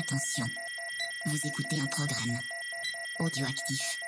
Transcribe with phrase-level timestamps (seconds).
[0.00, 0.46] Attention,
[1.26, 2.38] vous écoutez un programme
[3.18, 3.98] audioactif.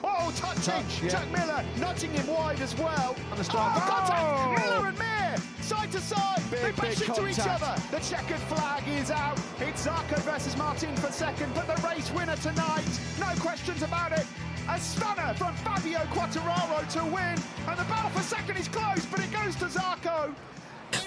[0.00, 0.62] Oh, touching!
[0.62, 1.08] Touch, yeah.
[1.08, 3.16] Jack Miller nudging him wide as well.
[3.32, 3.72] On the strike.
[3.74, 4.22] Oh, contact!
[4.22, 4.54] Oh!
[4.56, 6.40] Miller and Mir, side to side.
[6.52, 7.74] Big, they bash big into each other.
[7.90, 9.40] The checkered flag is out.
[9.58, 12.86] It's Zarco versus Martin for second, but the race winner tonight,
[13.18, 14.24] no questions about it.
[14.68, 17.36] A stunner from Fabio Quattararo to win,
[17.66, 20.32] and the battle for second is close, but it goes to Zarco.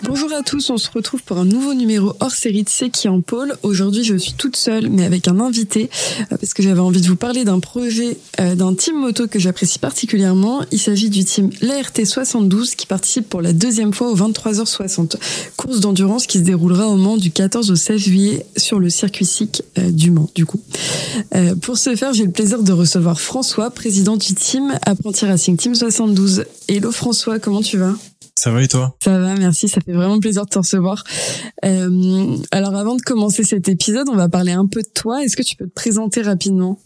[0.03, 3.09] Bonjour à tous, on se retrouve pour un nouveau numéro hors série de C'est qui
[3.09, 3.57] en pôle.
[3.63, 5.89] Aujourd'hui, je suis toute seule, mais avec un invité,
[6.31, 9.39] euh, parce que j'avais envie de vous parler d'un projet euh, d'un team moto que
[9.39, 10.61] j'apprécie particulièrement.
[10.71, 15.15] Il s'agit du team l'ART 72 qui participe pour la deuxième fois au 23h60,
[15.55, 19.25] course d'endurance qui se déroulera au Mans du 14 au 16 juillet sur le circuit
[19.25, 20.61] SIC euh, du Mans, du coup.
[21.61, 25.73] Pour ce faire, j'ai le plaisir de recevoir François, président du team Apprenti Racing Team
[25.73, 26.45] 72.
[26.67, 27.93] Hello François, comment tu vas?
[28.37, 28.95] Ça va et toi?
[29.03, 31.03] Ça va, merci, ça fait vraiment plaisir de te recevoir.
[31.65, 35.23] Euh, alors avant de commencer cet épisode, on va parler un peu de toi.
[35.23, 36.79] Est-ce que tu peux te présenter rapidement?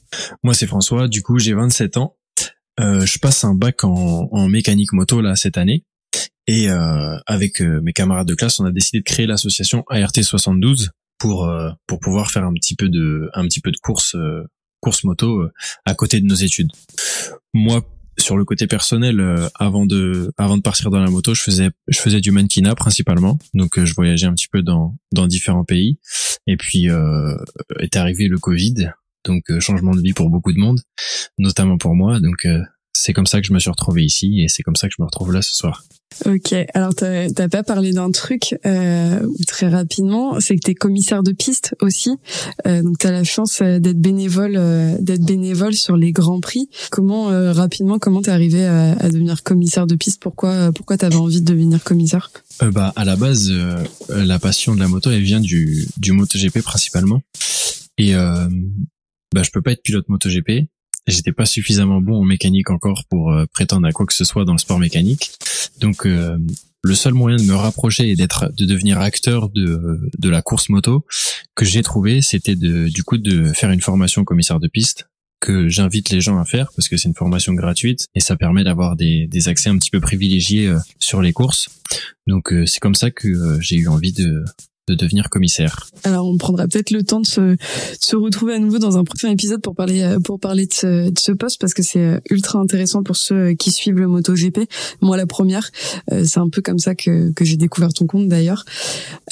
[0.44, 2.16] Moi c'est François, du coup j'ai 27 ans.
[2.80, 5.84] Euh, je passe un bac en, en mécanique moto là cette année.
[6.48, 10.16] Et euh, avec euh, mes camarades de classe, on a décidé de créer l'association ART
[10.16, 14.16] 72 pour euh, pour pouvoir faire un petit peu de un petit peu de course
[14.16, 14.48] euh,
[14.80, 15.44] course moto
[15.86, 16.72] à côté de nos études.
[17.54, 17.86] Moi
[18.18, 21.70] sur le côté personnel, euh, avant de avant de partir dans la moto, je faisais
[21.88, 25.64] je faisais du mannequinat principalement, donc euh, je voyageais un petit peu dans dans différents
[25.66, 25.98] pays.
[26.48, 27.36] Et puis euh,
[27.80, 28.92] est arrivé le Covid,
[29.26, 30.82] donc euh, changement de vie pour beaucoup de monde,
[31.38, 32.20] notamment pour moi.
[32.20, 32.62] Donc euh,
[32.94, 35.02] c'est comme ça que je me suis retrouvé ici et c'est comme ça que je
[35.02, 35.84] me retrouve là ce soir.
[36.26, 41.32] Ok, alors t'as pas parlé d'un truc euh, très rapidement, c'est que t'es commissaire de
[41.32, 42.12] piste aussi,
[42.68, 46.70] euh, donc t'as la chance euh, d'être bénévole, euh, d'être bénévole sur les grands prix.
[46.92, 50.22] Comment euh, rapidement, comment t'es arrivé à, à devenir commissaire de piste?
[50.22, 52.30] Pourquoi pourquoi t'avais envie de devenir commissaire?
[52.62, 56.12] Euh, bah à la base, euh, la passion de la moto, elle vient du du
[56.12, 57.22] MotoGP principalement.
[57.98, 58.48] Et euh,
[59.34, 60.68] bah je peux pas être pilote MotoGP.
[61.08, 64.46] J'étais pas suffisamment bon en mécanique encore pour euh, prétendre à quoi que ce soit
[64.46, 65.32] dans le sport mécanique.
[65.82, 66.38] Donc euh,
[66.84, 70.70] le seul moyen de me rapprocher et d'être de devenir acteur de de la course
[70.70, 71.06] moto
[71.56, 75.08] que j'ai trouvé, c'était de du coup de faire une formation commissaire de piste
[75.42, 78.64] que j'invite les gens à faire parce que c'est une formation gratuite et ça permet
[78.64, 81.68] d'avoir des, des accès un petit peu privilégiés euh, sur les courses.
[82.28, 84.46] Donc euh, c'est comme ça que j'ai eu envie de,
[84.92, 85.88] de devenir commissaire.
[86.04, 87.58] Alors on prendra peut-être le temps de se, de
[88.00, 91.10] se retrouver à nouveau dans un prochain épisode pour parler euh, pour parler de ce,
[91.10, 94.62] de ce poste parce que c'est euh, ultra intéressant pour ceux qui suivent le MotoGP.
[95.02, 95.70] Moi la première,
[96.12, 98.66] euh, c'est un peu comme ça que, que j'ai découvert ton compte d'ailleurs.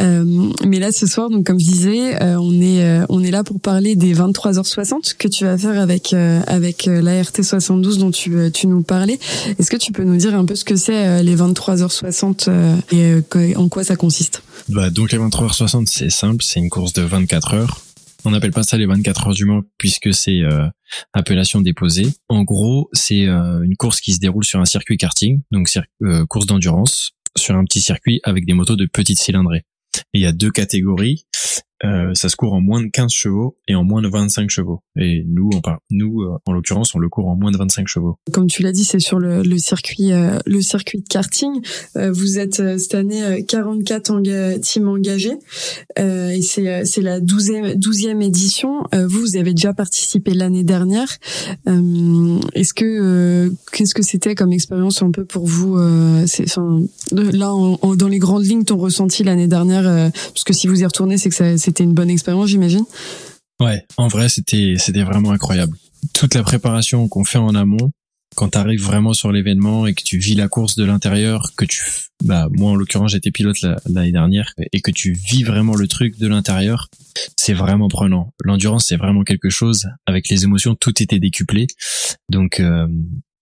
[0.02, 0.24] Euh,
[0.66, 3.44] mais là ce soir donc comme je disais, euh, on est euh, on est là
[3.44, 7.98] pour parler des 23h60 que tu vas faire avec euh, avec euh, la RT 72
[7.98, 9.20] dont tu euh, tu nous parlais.
[9.58, 12.76] Est-ce que tu peux nous dire un peu ce que c'est euh, les 23h60 euh,
[12.92, 14.42] et euh, en quoi ça consiste?
[14.70, 17.82] Bah, donc les 23h60 c'est simple, c'est une course de 24 heures.
[18.24, 20.68] On n'appelle pas ça les 24 heures du Mans puisque c'est euh,
[21.14, 22.08] appellation déposée.
[22.28, 25.70] En gros, c'est euh, une course qui se déroule sur un circuit karting, donc
[26.04, 29.64] euh, course d'endurance sur un petit circuit avec des motos de petite cylindrée.
[30.14, 31.26] Il y a deux catégories.
[31.86, 34.82] Euh, ça se court en moins de 15 chevaux et en moins de 25 chevaux.
[34.98, 38.18] Et nous, on nous euh, en l'occurrence, on le court en moins de 25 chevaux.
[38.34, 41.62] comme tu l'as dit, c'est sur le, le circuit, euh, le circuit de karting.
[41.96, 45.38] Euh, vous êtes cette année euh, 44 enga- teams engagés
[45.98, 48.84] et c'est c'est la 12e, 12e édition.
[48.94, 51.08] Vous, vous avez déjà participé l'année dernière.
[52.54, 55.78] Est-ce que qu'est-ce que c'était comme expérience un peu pour vous
[56.26, 56.46] c'est,
[57.12, 60.82] Là, en- en- dans les grandes lignes, ton ressenti l'année dernière, parce que si vous
[60.82, 62.84] y retournez, c'est que ça- c'était une bonne expérience, j'imagine.
[63.62, 65.76] Ouais, en vrai, c'était c'était vraiment incroyable.
[66.14, 67.92] Toute la préparation qu'on fait en amont,
[68.36, 71.66] quand tu arrives vraiment sur l'événement et que tu vis la course de l'intérieur, que
[71.66, 71.84] tu
[72.24, 75.88] bah moi en l'occurrence, j'étais pilote la- l'année dernière et que tu vis vraiment le
[75.88, 76.88] truc de l'intérieur,
[77.38, 78.34] c'est vraiment prenant.
[78.44, 81.68] L'endurance, c'est vraiment quelque chose avec les émotions, tout était décuplé.
[82.30, 82.88] Donc euh,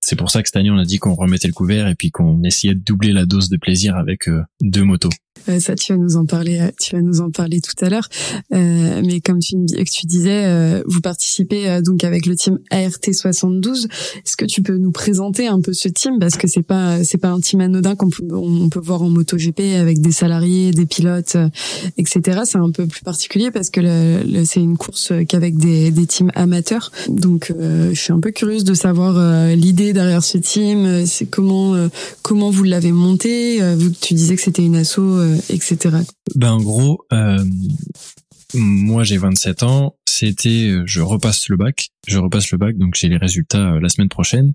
[0.01, 2.11] c'est pour ça que cette année, on a dit qu'on remettait le couvert et puis
[2.11, 5.09] qu'on essayait de doubler la dose de plaisir avec euh, deux motos.
[5.49, 6.59] Euh, ça, tu vas nous en parler.
[6.59, 8.07] euh, Tu vas nous en parler tout à l'heure.
[8.53, 9.55] Euh, mais comme tu,
[10.05, 13.85] disais, euh, vous participez euh, donc avec le team ART 72.
[13.85, 16.13] Est-ce que tu peux nous présenter un peu ce team?
[16.19, 19.09] Parce que c'est pas c'est pas un team anodin qu'on peut on peut voir en
[19.09, 21.49] MotoGP avec des salariés, des pilotes, euh,
[21.97, 22.41] etc.
[22.45, 26.05] C'est un peu plus particulier parce que le, le- c'est une course qu'avec des, des
[26.05, 26.91] teams amateurs.
[27.09, 30.85] Donc, euh, je suis un peu curieuse de savoir euh, l'idée derrière ce team.
[30.85, 31.87] euh, C'est comment euh,
[32.21, 35.97] comment vous l'avez monté, euh, vu tu disais que c'était une asso, euh, etc.
[36.35, 37.43] Ben en gros, euh,
[38.53, 42.95] moi j'ai 27 ans, c'était euh, je repasse le bac, je repasse le bac donc
[42.95, 44.53] j'ai les résultats euh, la semaine prochaine.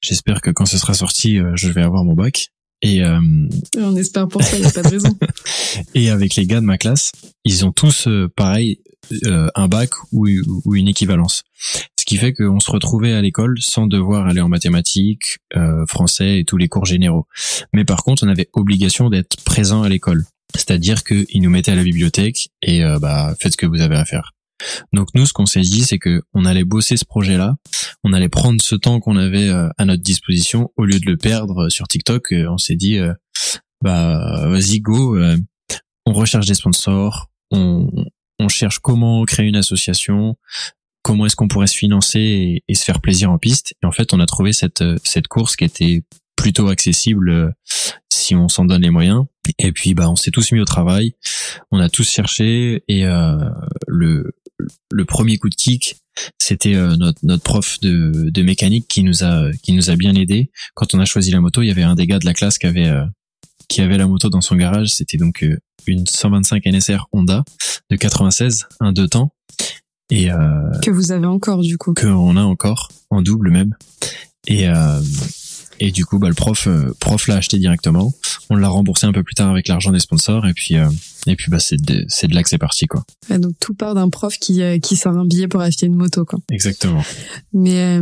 [0.00, 2.48] J'espère que quand ce sera sorti, euh, je vais avoir mon bac.
[2.80, 3.18] Et, euh,
[3.76, 5.18] On espère pour ça, il n'y a pas de raison.
[5.94, 7.10] et avec les gars de ma classe.
[7.44, 8.06] ils ont tous
[8.36, 8.80] pareil
[9.24, 10.28] un bac ou,
[10.64, 11.42] ou une équivalence.
[12.08, 15.40] Qui fait qu'on se retrouvait à l'école sans devoir aller en mathématiques,
[15.86, 17.26] français et tous les cours généraux.
[17.74, 20.24] Mais par contre, on avait obligation d'être présent à l'école.
[20.54, 24.06] C'est-à-dire qu'ils nous mettaient à la bibliothèque et bah faites ce que vous avez à
[24.06, 24.32] faire.
[24.92, 27.56] Donc nous, ce qu'on s'est dit, c'est que on allait bosser ce projet-là,
[28.04, 31.16] on allait prendre ce temps qu'on avait euh, à notre disposition au lieu de le
[31.16, 32.32] perdre sur TikTok.
[32.32, 33.12] Euh, on s'est dit, euh,
[33.82, 35.16] bah vas-y go,
[36.06, 37.88] on recherche des sponsors, on,
[38.40, 40.36] on cherche comment créer une association,
[41.02, 43.74] comment est-ce qu'on pourrait se financer et, se faire plaisir en piste.
[43.82, 46.02] Et en fait, on a trouvé cette cette course qui était
[46.36, 47.54] plutôt accessible
[48.12, 49.24] si on s'en donne les moyens.
[49.58, 51.12] Et puis bah on s'est tous mis au travail,
[51.70, 53.38] on a tous cherché et euh,
[53.86, 54.32] le
[54.90, 55.96] le premier coup de kick,
[56.38, 60.14] c'était euh, notre, notre prof de, de mécanique qui nous a qui nous a bien
[60.14, 60.50] aidé.
[60.74, 62.58] Quand on a choisi la moto, il y avait un des gars de la classe
[62.58, 63.04] qui avait euh,
[63.68, 64.88] qui avait la moto dans son garage.
[64.88, 67.44] C'était donc euh, une 125 NSR Honda
[67.90, 69.32] de 96, un deux temps.
[70.10, 70.28] Et
[70.82, 71.92] que vous avez encore du coup.
[71.92, 73.74] Que on a encore en double même.
[74.46, 74.66] Et
[75.80, 78.12] et du coup, bah, le prof, euh, prof l'a acheté directement.
[78.50, 80.46] On l'a remboursé un peu plus tard avec l'argent des sponsors.
[80.46, 80.88] Et puis, euh,
[81.26, 83.04] et puis, bah, c'est de, c'est de là que c'est parti, quoi.
[83.30, 86.24] donc tout part d'un prof qui, euh, qui sort un billet pour acheter une moto,
[86.24, 86.38] quoi.
[86.50, 87.02] Exactement.
[87.52, 88.00] Mais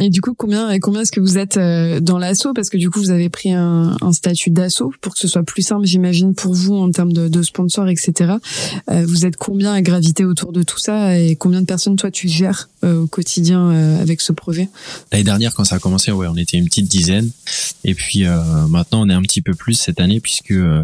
[0.00, 1.58] et du coup, combien, combien est-ce que vous êtes
[2.02, 2.52] dans l'assaut?
[2.52, 5.42] Parce que du coup, vous avez pris un, un statut d'assaut pour que ce soit
[5.42, 8.34] plus simple, j'imagine, pour vous en termes de, de sponsors, etc.
[8.88, 11.18] vous êtes combien à graviter autour de tout ça?
[11.18, 14.68] Et combien de personnes toi tu gères au quotidien avec ce projet?
[15.10, 16.88] L'année dernière, quand ça a commencé, ouais, on était une petite
[17.84, 20.82] et puis euh, maintenant, on est un petit peu plus cette année puisque euh,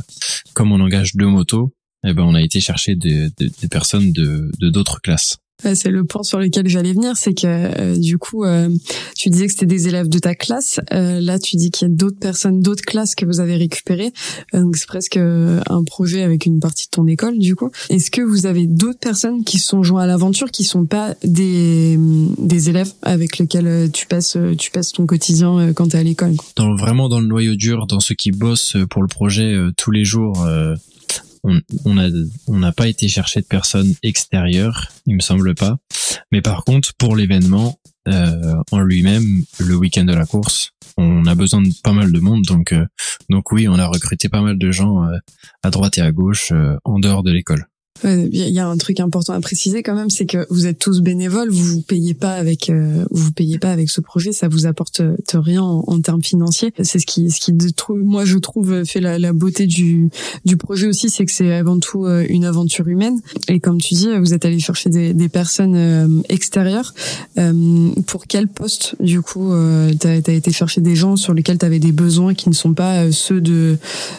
[0.55, 1.68] comme on engage deux motos,
[2.06, 5.39] eh ben on a été chercher des, des personnes de d'autres classes.
[5.75, 8.69] C'est le point sur lequel j'allais venir, c'est que euh, du coup, euh,
[9.17, 10.79] tu disais que c'était des élèves de ta classe.
[10.93, 14.12] Euh, là, tu dis qu'il y a d'autres personnes, d'autres classes que vous avez récupérées.
[14.53, 17.71] donc c'est presque un projet avec une partie de ton école, du coup.
[17.91, 21.99] Est-ce que vous avez d'autres personnes qui sont joints à l'aventure, qui sont pas des
[22.39, 26.35] des élèves avec lesquels tu passes tu passes ton quotidien quand tu es à l'école
[26.55, 30.05] Dans vraiment dans le noyau dur, dans ceux qui bossent pour le projet tous les
[30.05, 30.47] jours
[31.49, 32.09] on on a
[32.47, 35.79] on n'a pas été chercher de personnes extérieures, il me semble pas.
[36.33, 37.79] Mais par contre, pour l'événement
[38.09, 42.21] euh, en lui-même, le week-end de la course, on a besoin de pas mal de
[42.21, 42.43] monde.
[42.45, 42.87] Donc euh,
[43.29, 45.19] donc oui, on a recruté pas mal de gens euh,
[45.62, 46.53] à droite et à gauche
[46.85, 47.67] en dehors de l'école.
[48.05, 51.00] Il y a un truc important à préciser quand même, c'est que vous êtes tous
[51.00, 54.67] bénévoles, vous vous payez pas avec, euh, vous payez pas avec ce projet, ça vous
[54.67, 55.03] apporte
[55.35, 56.73] rien en, termes financiers.
[56.83, 57.53] C'est ce qui, ce qui
[57.91, 60.11] moi je trouve fait la, beauté du
[60.45, 63.21] du projet aussi, c'est que c'est avant tout euh, une aventure humaine.
[63.49, 66.95] Et comme tu dis, vous êtes allé chercher des, personnes euh, extérieures.
[68.06, 69.53] pour quel poste du coup
[69.99, 73.11] t'as as été chercher des gens sur lesquels t'avais des besoins qui ne sont pas
[73.12, 73.77] ceux de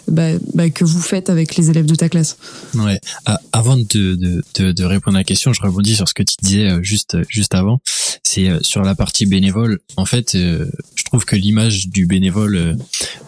[0.08, 2.38] bah, bah, que vous faites avec les élèves de ta classe?
[2.76, 3.00] Ouais.
[3.26, 6.36] Ah, avant de, de, de, répondre à la question, je rebondis sur ce que tu
[6.42, 7.82] disais euh, juste juste avant.
[8.24, 9.80] C'est euh, sur la partie bénévole.
[9.96, 12.78] En fait, euh, je trouve que l'image du bénévole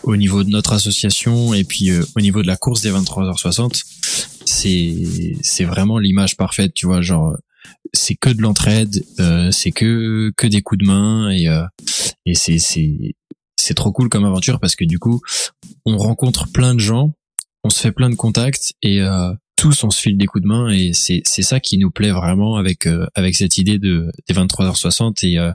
[0.03, 3.83] au niveau de notre association et puis au niveau de la course des 23h60,
[4.45, 4.95] c'est
[5.41, 6.73] c'est vraiment l'image parfaite.
[6.73, 7.37] Tu vois, genre
[7.93, 9.03] c'est que de l'entraide,
[9.51, 11.47] c'est que que des coups de main et
[12.25, 13.15] et c'est c'est
[13.57, 15.21] c'est trop cool comme aventure parce que du coup
[15.85, 17.13] on rencontre plein de gens
[17.63, 20.47] on se fait plein de contacts et euh, tous on se file des coups de
[20.47, 24.09] main et c'est c'est ça qui nous plaît vraiment avec euh, avec cette idée de
[24.27, 25.51] des 23h60 et euh,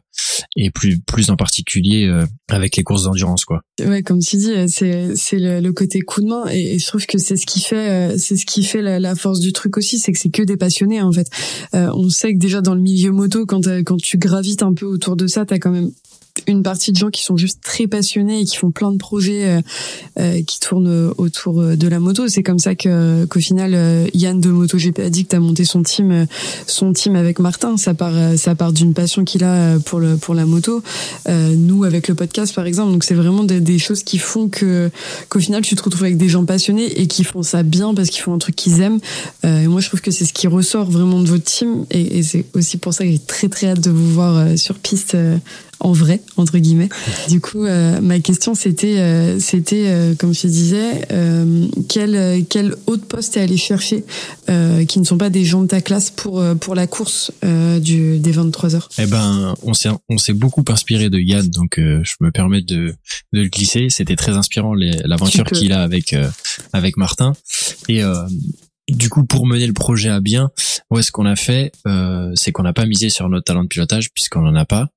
[0.54, 3.62] et plus plus en particulier euh, avec les courses d'endurance quoi.
[3.85, 7.04] Ouais, comme tu dis, c'est c'est le, le, côté coup de main et, je trouve
[7.04, 9.99] que c'est ce qui fait c'est ce qui fait la, la force du truc aussi,
[9.99, 11.26] c'est que c'est que des passionnés en fait.
[11.73, 15.16] on sait que déjà dans le milieu moto quand quand tu gravites un peu autour
[15.16, 15.90] de ça, t'as quand même
[16.47, 19.47] une partie de gens qui sont juste très passionnés et qui font plein de projets
[19.47, 19.61] euh,
[20.19, 22.29] euh qui tournent autour euh, de la moto.
[22.29, 26.26] C'est comme ça que qu'au final euh, Yann de MotoGP Addict a monté son team
[26.67, 27.76] son team avec Martin.
[27.76, 30.83] Ça part ça part d'une passion qu'il a pour le pour la moto.
[31.29, 32.93] Euh, nous avec le podcast par exemple.
[32.93, 34.91] Donc c'est vraiment des, des, choses qui font que
[35.29, 38.11] qu'au final tu te retrouves avec des gens passionnés et qui font ça bien parce
[38.11, 39.00] qu'ils font un truc qu'ils aiment.
[39.45, 42.23] et moi je trouve que c'est ce qui ressort vraiment de votre team et, et
[42.23, 45.17] c'est aussi pour ça que j'ai très très hâte de vous voir sur piste
[45.80, 46.88] en vrai entre guillemets.
[47.28, 51.06] Du coup, euh, ma question c'était euh, c'était euh, comme je disais
[51.88, 54.04] quel quel autre poste est allé chercher
[54.47, 57.33] qui ne sont pas des gens de ta classe pour pour la course
[57.80, 58.88] du des 23 heures?
[58.99, 62.95] Eh ben on s'est on s'est beaucoup inspiré de Yann donc je me permets de
[63.33, 66.14] de le glisser, c'était très inspirant l'aventure qu'il a avec
[66.73, 67.33] avec Martin
[67.88, 68.02] et
[68.88, 70.50] du coup, pour mener le projet à bien,
[70.90, 71.73] où est-ce qu'on a fait
[72.35, 74.88] C'est qu'on n'a pas misé sur notre talent de pilotage puisqu'on en a pas.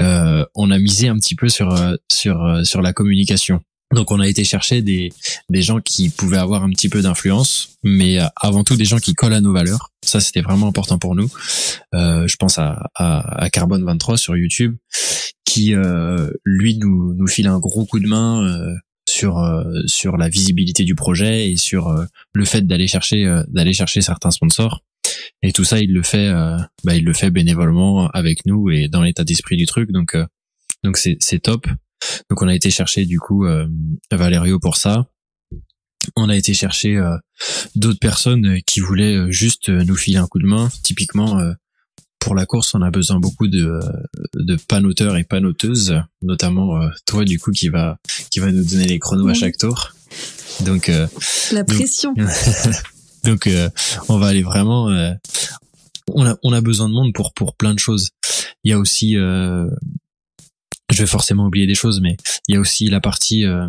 [0.00, 3.60] Euh, on a misé un petit peu sur euh, sur euh, sur la communication
[3.94, 5.12] Donc on a été chercher des,
[5.50, 8.98] des gens qui pouvaient avoir un petit peu d'influence, mais euh, avant tout des gens
[8.98, 9.90] qui collent à nos valeurs.
[10.04, 11.30] Ça c'était vraiment important pour nous.
[11.94, 14.76] Euh, je pense à, à, à Carbone 23 sur YouTube,
[15.44, 18.74] qui euh, lui nous, nous file un gros coup de main euh,
[19.08, 23.72] sur euh, sur la visibilité du projet et sur euh, le fait d'aller chercher d'aller
[23.72, 24.82] chercher certains sponsors.
[25.42, 26.30] Et tout ça il le fait
[26.84, 29.90] bah, il le fait bénévolement avec nous et dans l'état d'esprit du truc.
[29.90, 30.16] Donc
[30.84, 31.66] donc c'est c'est top.
[32.30, 33.66] Donc on a été chercher du coup euh,
[34.10, 35.06] Valerio pour ça.
[36.16, 37.16] On a été chercher euh,
[37.76, 40.68] d'autres personnes qui voulaient euh, juste nous filer un coup de main.
[40.82, 41.40] Typiquement
[42.18, 43.80] pour la course, on a besoin beaucoup de,
[44.34, 47.98] de panoteurs et panoteuses, notamment toi du coup qui va
[48.32, 49.92] qui va nous donner les chronos à chaque tour.
[50.60, 50.90] Donc
[51.52, 52.14] la pression.
[53.24, 53.48] Donc,
[54.08, 54.86] on va aller vraiment.
[56.08, 58.10] on a on a besoin de monde pour pour plein de choses.
[58.64, 59.16] Il y a aussi
[60.92, 62.16] je vais forcément oublier des choses, mais
[62.48, 63.68] il y a aussi la partie euh,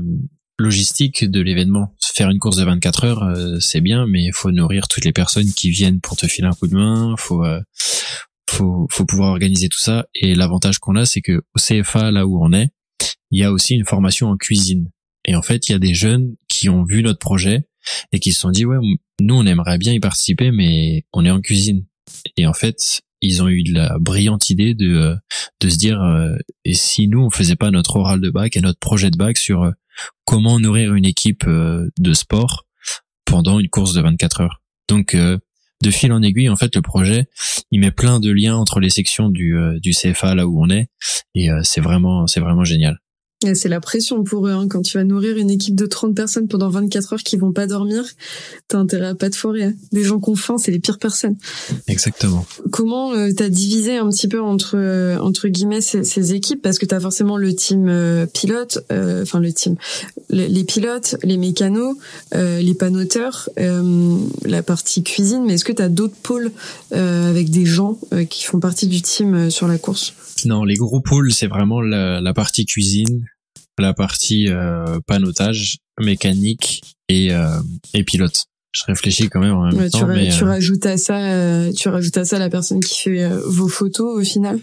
[0.60, 1.96] logistique de l'événement.
[2.02, 5.14] Faire une course de 24 heures, euh, c'est bien, mais il faut nourrir toutes les
[5.14, 7.16] personnes qui viennent pour te filer un coup de main.
[7.18, 7.62] Faut euh,
[8.50, 10.06] faut, faut pouvoir organiser tout ça.
[10.14, 12.70] Et l'avantage qu'on a, c'est que au CFA, là où on est,
[13.34, 14.92] il y a aussi une formation en cuisine.
[15.26, 17.68] Et en fait, il y a des jeunes qui ont vu notre projet
[18.12, 18.78] et qui se sont dit ouais,
[19.20, 21.84] nous on aimerait bien y participer, mais on est en cuisine.
[22.38, 25.16] Et en fait, ils ont eu de la brillante idée de euh,
[25.62, 28.62] de se dire euh, et si nous on faisait pas notre oral de bac et
[28.62, 29.72] notre projet de bac sur euh,
[30.26, 32.68] comment nourrir une équipe de sport
[33.26, 34.62] pendant une course de 24 heures.
[34.88, 37.26] Donc de fil en aiguille, en fait, le projet,
[37.70, 40.88] il met plein de liens entre les sections du, du CFA là où on est,
[41.36, 43.03] et c'est vraiment, c'est vraiment génial.
[43.54, 44.52] C'est la pression pour eux.
[44.52, 44.68] Hein.
[44.70, 47.68] Quand tu vas nourrir une équipe de 30 personnes pendant 24 heures qui vont pas
[47.68, 48.06] dormir,
[48.68, 49.64] t'as intérêt à pas te forer.
[49.66, 49.74] Hein.
[49.92, 51.36] Des gens qu'on faim, c'est les pires personnes.
[51.88, 52.46] Exactement.
[52.72, 56.62] Comment euh, t'as divisé un petit peu entre euh, entre guillemets ces, ces, équipes?
[56.62, 59.76] Parce que t'as forcément le team euh, pilote, euh, enfin le team,
[60.30, 61.96] les, pilotes, les mécanos,
[62.34, 65.44] les panoteurs, la partie cuisine.
[65.46, 66.52] Mais est-ce que t'as d'autres pôles
[66.92, 67.98] avec des gens
[68.30, 70.14] qui font partie du team sur la course?
[70.46, 73.26] Non, les gros pôles, c'est vraiment la, la partie cuisine
[73.80, 77.60] la partie euh, panotage, mécanique et, euh,
[77.94, 78.46] et pilote.
[78.72, 80.00] Je réfléchis quand même en même temps.
[80.00, 83.02] Tu, mais, tu euh, rajoutes à ça, euh, tu rajoutes à ça la personne qui
[83.02, 84.60] fait vos photos au final.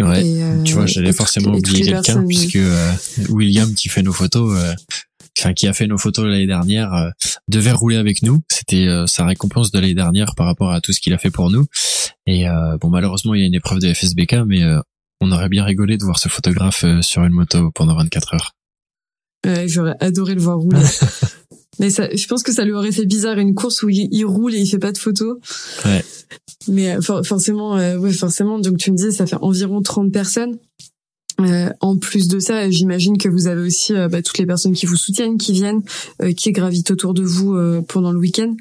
[0.00, 0.62] Ouais.
[0.64, 2.58] tu vois, j'allais forcément oublier quelqu'un puisque
[3.28, 4.56] William qui fait nos photos,
[5.36, 7.10] enfin qui a fait nos photos l'année dernière,
[7.48, 8.42] devait rouler avec nous.
[8.48, 11.50] C'était sa récompense de l'année dernière par rapport à tout ce qu'il a fait pour
[11.50, 11.66] nous.
[12.28, 12.44] Et
[12.80, 14.62] bon, malheureusement, il y a une épreuve de FSBK, mais
[15.20, 18.54] on aurait bien rigolé de voir ce photographe euh, sur une moto pendant 24 heures.
[19.66, 20.80] J'aurais adoré le voir rouler.
[21.78, 24.54] Mais ça, je pense que ça lui aurait fait bizarre une course où il, roule
[24.54, 25.38] et il fait pas de photos.
[25.84, 26.04] Ouais.
[26.66, 28.58] Mais euh, forcément, euh, ouais, forcément.
[28.58, 30.58] Donc tu me disais, ça fait environ 30 personnes.
[31.40, 34.72] Euh, en plus de ça, j'imagine que vous avez aussi euh, bah, toutes les personnes
[34.72, 35.82] qui vous soutiennent, qui viennent,
[36.20, 38.54] euh, qui gravitent autour de vous pendant le week-end.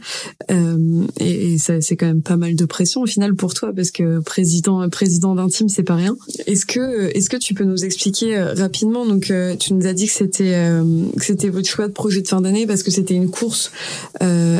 [1.19, 3.91] et, et ça, c'est quand même pas mal de pression au final pour toi, parce
[3.91, 6.15] que président président d'un team, c'est pas rien.
[6.45, 10.13] Est-ce que est-ce que tu peux nous expliquer rapidement Donc, tu nous as dit que
[10.13, 10.81] c'était
[11.17, 13.71] que c'était votre choix de projet de fin d'année parce que c'était une course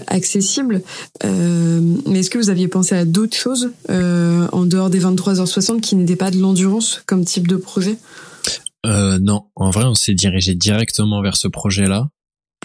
[0.08, 0.82] accessible.
[1.24, 6.16] mais est-ce que vous aviez pensé à d'autres choses en dehors des 23h60 qui n'étaient
[6.16, 7.98] pas de l'endurance comme type de projet?
[8.86, 12.10] Euh, non, en vrai, on s'est dirigé directement vers ce projet-là.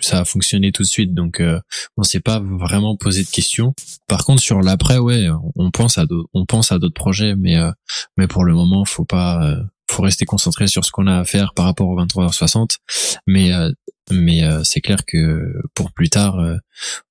[0.00, 1.60] Ça a fonctionné tout de suite, donc euh,
[1.96, 3.74] on s'est pas vraiment posé de questions.
[4.08, 7.70] Par contre, sur l'après, ouais, on pense à on pense à d'autres projets, mais euh,
[8.16, 11.24] mais pour le moment, faut pas, euh, faut rester concentré sur ce qu'on a à
[11.24, 12.78] faire par rapport aux 23h60.
[13.26, 13.70] Mais euh,
[14.10, 16.36] mais c'est clair que pour plus tard,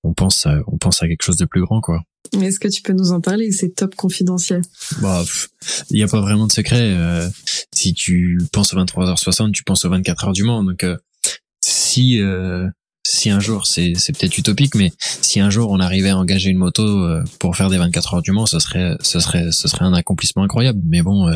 [0.03, 2.01] on pense à, on pense à quelque chose de plus grand, quoi.
[2.39, 3.51] Est-ce que tu peux nous en parler?
[3.51, 4.61] C'est top confidentiel.
[5.01, 5.23] Bah,
[5.89, 6.79] il n'y a pas vraiment de secret.
[6.81, 7.29] Euh,
[7.73, 10.63] si tu penses aux 23h60, tu penses aux 24 heures du Mans.
[10.63, 10.97] Donc, euh,
[11.61, 12.67] si euh,
[13.05, 16.49] si un jour, c'est c'est peut-être utopique, mais si un jour on arrivait à engager
[16.49, 16.83] une moto
[17.39, 20.43] pour faire des 24 heures du Mans, ce serait ce serait ce serait un accomplissement
[20.43, 20.79] incroyable.
[20.85, 21.29] Mais bon,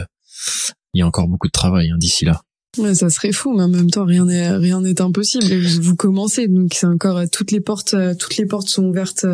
[0.93, 2.41] il y a encore beaucoup de travail hein, d'ici là.
[2.77, 5.46] Ouais, ça serait fou, mais en même temps, rien n'est rien n'est impossible.
[5.82, 9.25] vous commencez, donc c'est encore toutes les portes, toutes les portes sont ouvertes,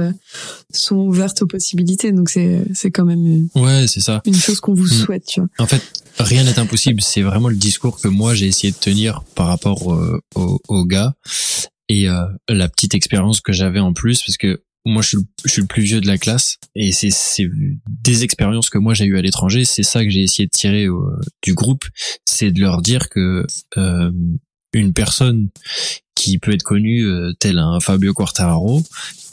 [0.72, 2.12] sont ouvertes aux possibilités.
[2.12, 4.22] Donc c'est c'est quand même ouais, c'est ça.
[4.26, 5.06] Une chose qu'on vous mm.
[5.06, 5.50] souhaite, tu vois.
[5.60, 5.82] En fait,
[6.20, 7.02] rien n'est impossible.
[7.02, 11.14] C'est vraiment le discours que moi j'ai essayé de tenir par rapport euh, aux, gars
[11.90, 15.52] et euh, la petite expérience que j'avais en plus, parce que moi je suis, je
[15.52, 17.50] suis le plus vieux de la classe et c'est
[17.88, 19.66] des expériences que moi j'ai eues à l'étranger.
[19.66, 20.88] C'est ça que j'ai essayé de tirer
[21.44, 21.86] du groupe.
[22.26, 23.46] C'est de leur dire que
[23.78, 24.12] euh,
[24.74, 25.50] une personne
[26.16, 28.84] qui peut être connue euh, tel un Fabio Quartararo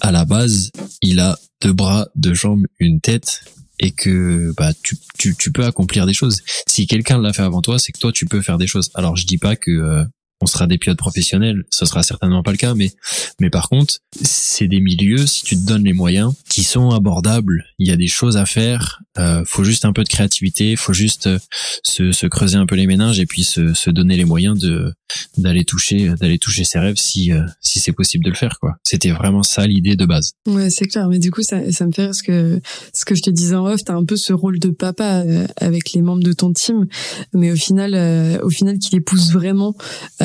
[0.01, 0.71] à la base
[1.03, 3.43] il a deux bras deux jambes une tête
[3.81, 6.43] et que bah tu, tu, tu peux accomplir des choses.
[6.67, 8.91] Si quelqu'un l'a fait avant toi c'est que toi tu peux faire des choses.
[8.95, 10.05] Alors je dis pas que euh,
[10.41, 12.93] on sera des pilotes professionnels, ce sera certainement pas le cas, mais
[13.41, 17.65] mais par contre, c'est des milieux si tu te donnes les moyens qui sont abordables.
[17.79, 19.03] Il y a des choses à faire.
[19.19, 21.39] Euh, faut juste un peu de créativité, faut juste euh,
[21.83, 24.93] se, se creuser un peu les méninges et puis se, se donner les moyens de
[25.39, 28.77] d'aller toucher d'aller toucher ses rêves si euh, si c'est possible de le faire quoi.
[28.83, 30.33] C'était vraiment ça l'idée de base.
[30.47, 31.09] Ouais, c'est clair.
[31.09, 32.61] Mais du coup, ça ça me fait ce que
[32.93, 33.83] ce que je te disais en off.
[33.85, 36.87] T'as un peu ce rôle de papa euh, avec les membres de ton team,
[37.33, 39.75] mais au final, au final, qui les pousse vraiment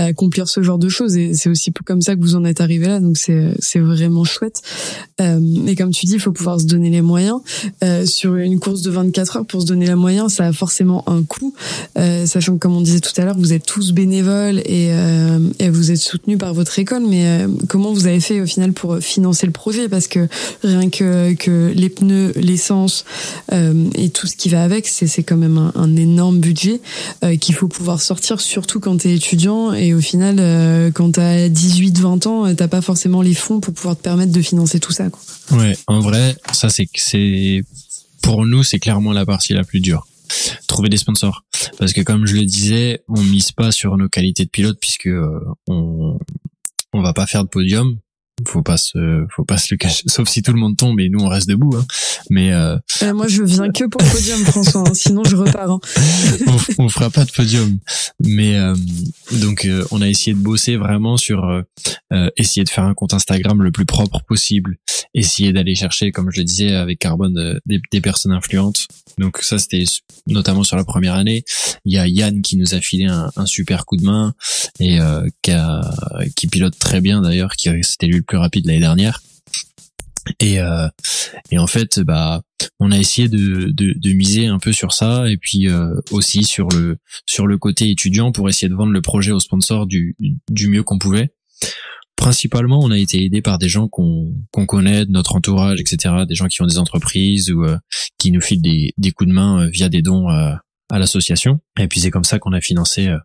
[0.06, 1.18] accomplir ce genre de choses.
[1.18, 3.00] Et c'est aussi comme ça que vous en êtes arrivé là.
[3.00, 4.62] Donc c'est c'est vraiment chouette.
[5.22, 7.40] Euh, et comme tu dis, il faut pouvoir se donner les moyens.
[7.84, 11.04] Euh, sur une course de 24 heures, pour se donner les moyens, ça a forcément
[11.08, 11.54] un coût.
[11.98, 15.40] Euh, sachant que, comme on disait tout à l'heure, vous êtes tous bénévoles et, euh,
[15.60, 17.04] et vous êtes soutenus par votre école.
[17.08, 19.90] Mais comment vous avez fait au final pour financer le projet?
[19.90, 20.28] Parce que
[20.64, 23.06] rien que, que les pneus, l'essence
[23.52, 26.82] et tout ce qui va avec, c'est c'est quand même un, un énorme budget
[27.40, 29.74] qu'il faut pouvoir sortir, surtout quand tu es étudiant.
[29.74, 33.74] Et au final, euh, quand tu as 18-20 ans, t'as pas forcément les fonds pour
[33.74, 35.10] pouvoir te permettre de financer tout ça.
[35.10, 35.58] Quoi.
[35.58, 37.64] Ouais, en vrai, ça c'est c'est
[38.22, 40.08] pour nous c'est clairement la partie la plus dure.
[40.68, 41.44] Trouver des sponsors
[41.78, 45.08] parce que comme je le disais, on mise pas sur nos qualités de pilote puisque
[45.08, 46.18] euh, on
[46.94, 47.98] on va pas faire de podium.
[48.48, 51.08] Faut pas se faut pas se le cacher sauf si tout le monde tombe et
[51.08, 51.86] nous on reste debout hein.
[52.32, 54.82] Mais euh, Euh, moi, je viens que pour le podium, François.
[54.88, 55.70] hein, sinon, je repars.
[55.72, 55.80] hein.
[56.78, 57.78] on, on fera pas de podium.
[58.22, 58.76] Mais euh,
[59.42, 61.62] donc euh, on a essayé de bosser vraiment sur euh,
[62.12, 64.78] euh, essayer de faire un compte Instagram le plus propre possible,
[65.14, 68.88] essayer d'aller chercher, comme je le disais avec Carbone, des, des personnes influentes.
[69.20, 69.84] Donc ça c'était
[70.26, 71.44] notamment sur la première année.
[71.86, 74.34] Il y a Yann qui nous a filé un, un super coup de main
[74.80, 75.82] et euh, qui, a,
[76.36, 79.22] qui pilote très bien d'ailleurs, qui c'était lui plus rapide l'année dernière.
[80.40, 80.88] Et, euh,
[81.52, 82.42] et en fait, bah,
[82.80, 86.44] on a essayé de, de, de miser un peu sur ça et puis euh, aussi
[86.44, 90.16] sur le sur le côté étudiant pour essayer de vendre le projet aux sponsors du,
[90.50, 91.34] du mieux qu'on pouvait.
[92.16, 96.24] Principalement, on a été aidé par des gens qu'on qu'on connaît, de notre entourage, etc.
[96.28, 97.78] Des gens qui ont des entreprises ou euh,
[98.18, 100.54] qui nous filent des, des coups de main euh, via des dons euh,
[100.90, 101.60] à l'association.
[101.80, 103.18] Et puis c'est comme ça qu'on a financé euh,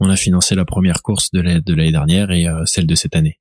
[0.00, 3.38] on a financé la première course de l'année dernière et euh, celle de cette année.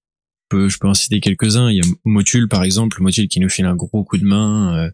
[0.50, 1.70] Peux, je peux en citer quelques-uns.
[1.70, 4.78] Il y a Motul par exemple, Motul qui nous file un gros coup de main
[4.78, 4.90] euh,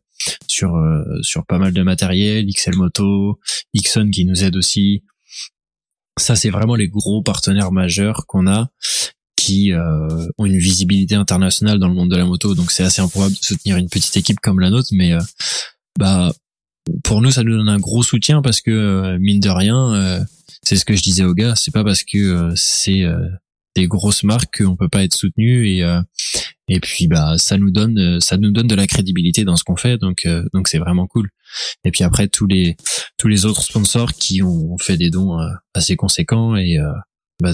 [0.47, 3.39] sur euh, sur pas mal de matériel, XL Moto,
[3.73, 5.03] Ixon qui nous aide aussi.
[6.19, 8.69] Ça c'est vraiment les gros partenaires majeurs qu'on a
[9.43, 13.01] qui euh, ont une visibilité internationale dans le monde de la moto, donc c'est assez
[13.01, 15.19] improbable de soutenir une petite équipe comme la nôtre, mais euh,
[15.99, 16.31] bah
[17.03, 20.25] pour nous ça nous donne un gros soutien parce que euh, mine de rien,
[20.61, 23.03] c'est ce que je disais aux gars, c'est pas parce que c'est
[23.75, 26.01] des grosses marques qu'on peut pas être soutenu et euh,
[26.67, 29.63] et puis bah ça nous donne euh, ça nous donne de la crédibilité dans ce
[29.63, 31.29] qu'on fait donc euh, donc c'est vraiment cool.
[31.83, 32.75] Et puis après tous les
[33.17, 36.77] tous les autres sponsors qui ont fait des dons euh, assez conséquents et
[37.41, 37.53] bah,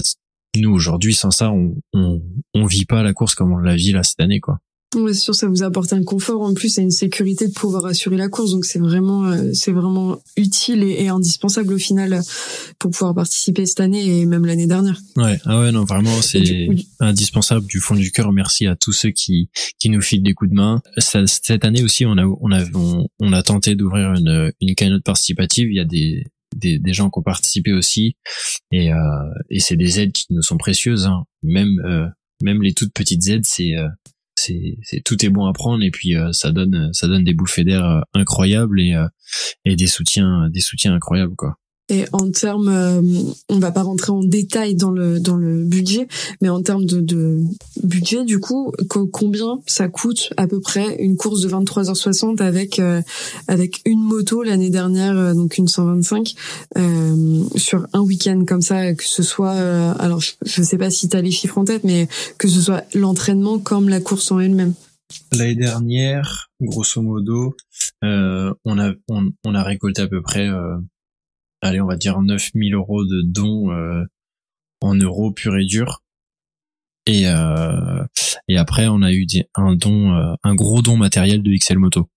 [0.56, 2.22] nous aujourd'hui sans ça on, on
[2.54, 4.58] on vit pas la course comme on l'a vit là cette année quoi
[4.96, 7.86] Ouais, c'est sûr, ça vous apporte un confort en plus et une sécurité de pouvoir
[7.86, 8.50] assurer la course.
[8.50, 12.20] Donc c'est vraiment, euh, c'est vraiment utile et, et indispensable au final
[12.80, 14.98] pour pouvoir participer cette année et même l'année dernière.
[15.16, 18.92] ouais ah ouais non vraiment c'est du indispensable du fond du cœur merci à tous
[18.92, 19.48] ceux qui
[19.78, 22.64] qui nous filent des coups de main Ça- cette année aussi on a on a
[22.74, 26.24] on, on a tenté d'ouvrir une une cagnotte participative il y a des
[26.56, 28.16] des, des gens qui ont participé aussi
[28.72, 28.96] et euh,
[29.50, 31.24] et c'est des aides qui nous sont précieuses hein.
[31.42, 32.06] même euh,
[32.42, 33.86] même les toutes petites aides c'est euh,
[34.40, 37.64] c'est tout est bon à prendre et puis euh, ça donne ça donne des bouffées
[37.64, 39.06] d'air euh, incroyables et euh,
[39.64, 41.56] et des soutiens des soutiens incroyables quoi
[41.90, 43.02] Et en termes, euh,
[43.48, 46.06] on va pas rentrer en détail dans le dans le budget,
[46.40, 47.40] mais en termes de, de
[47.82, 52.78] budget, du coup, co- combien ça coûte à peu près une course de 23h60 avec
[52.78, 53.02] euh,
[53.48, 56.34] avec une moto l'année dernière, euh, donc une 125
[56.78, 60.90] euh, sur un week-end comme ça, que ce soit, euh, alors je, je sais pas
[60.90, 64.30] si tu as les chiffres en tête, mais que ce soit l'entraînement comme la course
[64.30, 64.74] en elle-même.
[65.32, 67.56] L'année dernière, grosso modo,
[68.04, 70.46] euh, on a on, on a récolté à peu près,
[71.62, 74.04] allez, on va dire 9000 euros de dons euh,
[74.80, 76.02] en euros pur et dur.
[77.06, 78.04] Et euh,
[78.48, 82.10] et après, on a eu un don, euh, un gros don matériel de XL Moto.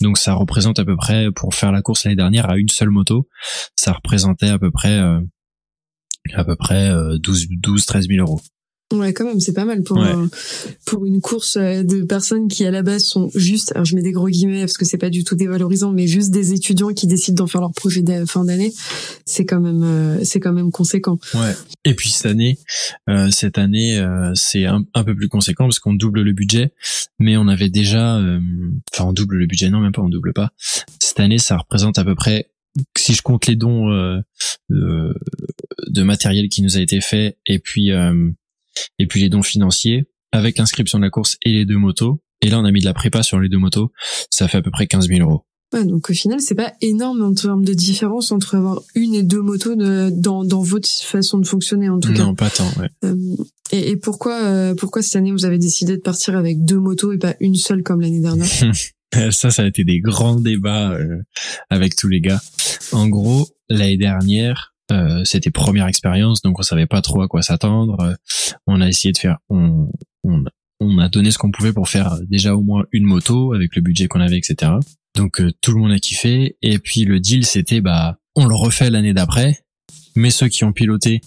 [0.00, 2.90] Donc ça représente à peu près, pour faire la course l'année dernière à une seule
[2.90, 3.28] moto,
[3.76, 5.20] ça représentait à peu près euh,
[6.32, 8.40] à peu près euh, 12 12 13 000 euros.
[8.92, 10.12] Ouais, quand même, c'est pas mal pour Ouais.
[10.84, 14.02] pour une course euh, de personnes qui à la base sont juste, alors je mets
[14.02, 17.06] des gros guillemets parce que c'est pas du tout dévalorisant, mais juste des étudiants qui
[17.06, 18.72] décident d'en faire leur projet de fin d'année,
[19.24, 21.18] c'est quand même euh, c'est quand même conséquent.
[21.34, 21.54] Ouais.
[21.84, 22.58] Et puis cette année,
[23.08, 26.72] euh, cette année, euh, c'est un, un peu plus conséquent parce qu'on double le budget,
[27.20, 28.40] mais on avait déjà, euh,
[28.92, 30.50] enfin on double le budget, non même pas, on double pas.
[30.98, 32.50] Cette année, ça représente à peu près,
[32.98, 34.18] si je compte les dons euh,
[34.72, 35.14] euh,
[35.88, 38.30] de matériel qui nous a été fait et puis euh,
[38.98, 42.20] et puis les dons financiers avec l'inscription de la course et les deux motos.
[42.42, 43.90] Et là, on a mis de la prépa sur les deux motos.
[44.30, 45.44] Ça fait à peu près 15 000 euros.
[45.72, 49.22] Ouais, donc au final, c'est pas énorme en termes de différence entre avoir une et
[49.22, 52.24] deux motos de, dans, dans votre façon de fonctionner en tout cas.
[52.24, 52.68] Non, pas tant.
[52.78, 52.88] Ouais.
[53.04, 53.14] Euh,
[53.70, 57.12] et, et pourquoi euh, pourquoi cette année vous avez décidé de partir avec deux motos
[57.12, 58.48] et pas une seule comme l'année dernière?
[59.32, 61.16] Ça, ça a été des grands débats euh,
[61.68, 62.40] avec tous les gars.
[62.92, 67.42] En gros, l'année dernière, euh, c'était première expérience, donc on savait pas trop à quoi
[67.42, 68.16] s'attendre.
[68.66, 69.90] On a essayé de faire, on,
[70.24, 70.44] on,
[70.80, 73.82] on a donné ce qu'on pouvait pour faire déjà au moins une moto avec le
[73.82, 74.72] budget qu'on avait, etc.
[75.14, 76.56] Donc euh, tout le monde a kiffé.
[76.62, 79.60] Et puis le deal, c'était bah on le refait l'année d'après.
[80.16, 81.20] Mais ceux qui ont piloté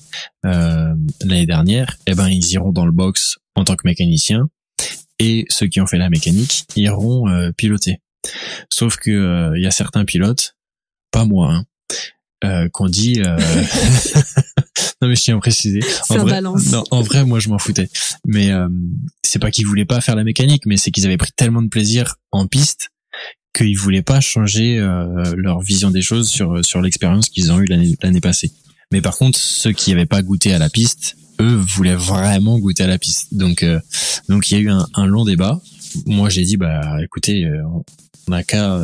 [0.46, 4.50] euh, l'année dernière, eh ben ils iront dans le box en tant que mécanicien.
[5.20, 8.00] Et ceux qui ont fait la mécanique iront euh, piloter.
[8.70, 10.56] Sauf que il y a certains pilotes,
[11.12, 11.66] pas moi, hein,
[12.44, 13.20] euh, qu'on dit.
[15.02, 15.82] non mais je tiens à préciser.
[16.10, 16.56] En vrai, non,
[16.92, 17.90] en vrai, moi je m'en foutais.
[18.26, 18.52] Mais
[19.22, 21.70] c'est pas qu'ils voulaient pas faire la mécanique, mais c'est qu'ils avaient pris tellement de
[21.70, 22.90] plaisir en piste
[23.54, 27.66] qu'ils voulaient pas changer euh, leur vision des choses sur sur l'expérience qu'ils ont eu
[27.66, 28.52] l'année l'année passée.
[28.92, 32.84] Mais par contre, ceux qui n'avaient pas goûté à la piste, eux voulaient vraiment goûter
[32.84, 33.34] à la piste.
[33.34, 33.80] Donc euh,
[34.28, 35.62] donc il y a eu un, un long débat.
[36.06, 37.62] Moi j'ai dit bah écoutez, euh,
[38.28, 38.80] on n'a qu'à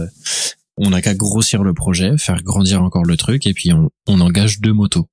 [0.80, 4.22] on n'a qu'à grossir le projet, faire grandir encore le truc et puis on, on
[4.22, 5.08] engage deux motos.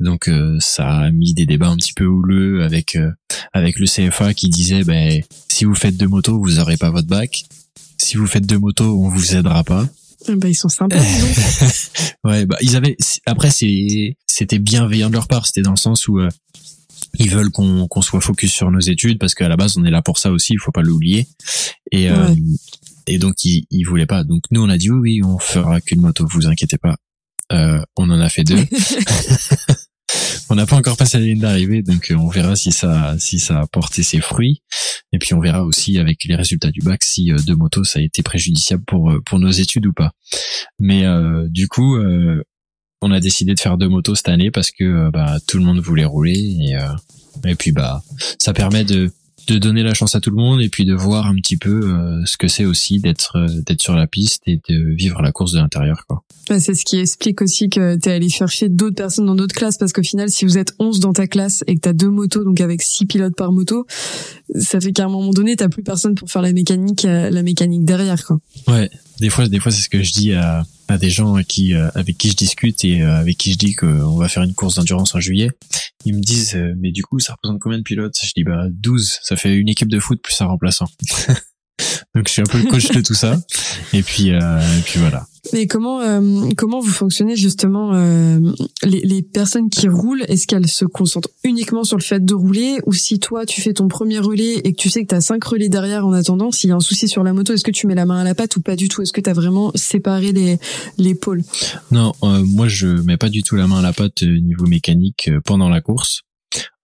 [0.00, 2.96] Donc ça a mis des débats un petit peu houleux avec
[3.52, 7.08] avec le CFA qui disait ben si vous faites deux motos vous aurez pas votre
[7.08, 7.46] bac
[7.98, 9.86] si vous faites deux motos, on vous aidera pas.
[10.28, 10.98] Bah, ils sont sympas.
[12.24, 12.96] ouais, bah ils avaient.
[13.26, 15.46] Après, c'est c'était bienveillant de leur part.
[15.46, 16.28] C'était dans le sens où euh,
[17.18, 19.90] ils veulent qu'on qu'on soit focus sur nos études parce qu'à la base, on est
[19.90, 20.54] là pour ça aussi.
[20.54, 21.28] Il faut pas l'oublier.
[21.92, 22.34] Et euh,
[23.08, 24.24] et donc ils ils voulaient pas.
[24.24, 26.26] Donc nous, on a dit oui, oui, on fera qu'une moto.
[26.30, 26.96] Vous inquiétez pas.
[27.52, 28.58] Euh, on en a fait deux.
[30.50, 33.38] on n'a pas encore passé la ligne d'arrivée, donc euh, on verra si ça si
[33.38, 34.62] ça a porté ses fruits.
[35.12, 37.98] Et puis on verra aussi avec les résultats du bac si euh, deux motos ça
[37.98, 40.12] a été préjudiciable pour euh, pour nos études ou pas.
[40.78, 41.04] Mais
[41.48, 41.98] du coup,
[43.00, 45.80] on a décidé de faire deux motos cette année parce que bah tout le monde
[45.80, 46.76] voulait rouler et
[47.46, 48.02] et puis bah
[48.38, 49.10] ça permet de
[49.48, 51.90] de donner la chance à tout le monde et puis de voir un petit peu
[51.90, 55.32] euh, ce que c'est aussi d'être euh, d'être sur la piste et de vivre la
[55.32, 56.22] course de l'intérieur quoi.
[56.58, 59.78] c'est ce qui explique aussi que tu es allé chercher d'autres personnes dans d'autres classes
[59.78, 62.10] parce qu'au final si vous êtes 11 dans ta classe et que tu as deux
[62.10, 63.86] motos donc avec six pilotes par moto,
[64.54, 67.42] ça fait qu'à un moment donné t'as plus personne pour faire la mécanique euh, la
[67.42, 68.38] mécanique derrière quoi.
[68.66, 71.74] Ouais, des fois des fois c'est ce que je dis à à des gens qui
[71.74, 75.14] avec qui je discute et avec qui je dis qu'on va faire une course d'endurance
[75.14, 75.50] en juillet.
[76.04, 78.16] Ils me disent euh, mais du coup ça représente combien de pilotes?
[78.22, 80.86] Je dis bah 12, ça fait une équipe de foot plus un remplaçant.
[82.14, 83.38] Donc je suis un peu le coach de tout ça.
[83.92, 85.26] Et puis euh, et puis voilà.
[85.52, 88.40] Mais comment euh, comment vous fonctionnez justement euh,
[88.82, 90.24] les, les personnes qui roulent?
[90.28, 92.78] Est-ce qu'elles se concentrent uniquement sur le fait de rouler?
[92.86, 95.20] Ou si toi tu fais ton premier relais et que tu sais que tu as
[95.20, 97.70] cinq relais derrière en attendant, s'il y a un souci sur la moto, est-ce que
[97.70, 99.02] tu mets la main à la pâte ou pas du tout?
[99.02, 100.58] Est-ce que tu as vraiment séparé les
[100.96, 101.42] les pôles?
[101.90, 105.30] Non, euh, moi je mets pas du tout la main à la pâte niveau mécanique
[105.44, 106.22] pendant la course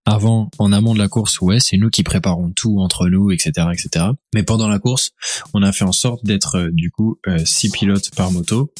[0.05, 3.67] avant, en amont de la course, ouais, c'est nous qui préparons tout entre nous, etc.,
[3.73, 4.05] etc.
[4.33, 5.11] Mais pendant la course,
[5.53, 8.71] on a fait en sorte d'être euh, du coup euh, six pilotes par moto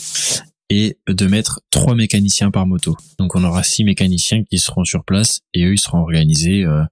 [0.69, 2.95] et de mettre trois mécaniciens par moto.
[3.19, 6.83] Donc on aura six mécaniciens qui seront sur place et eux ils seront organisés euh,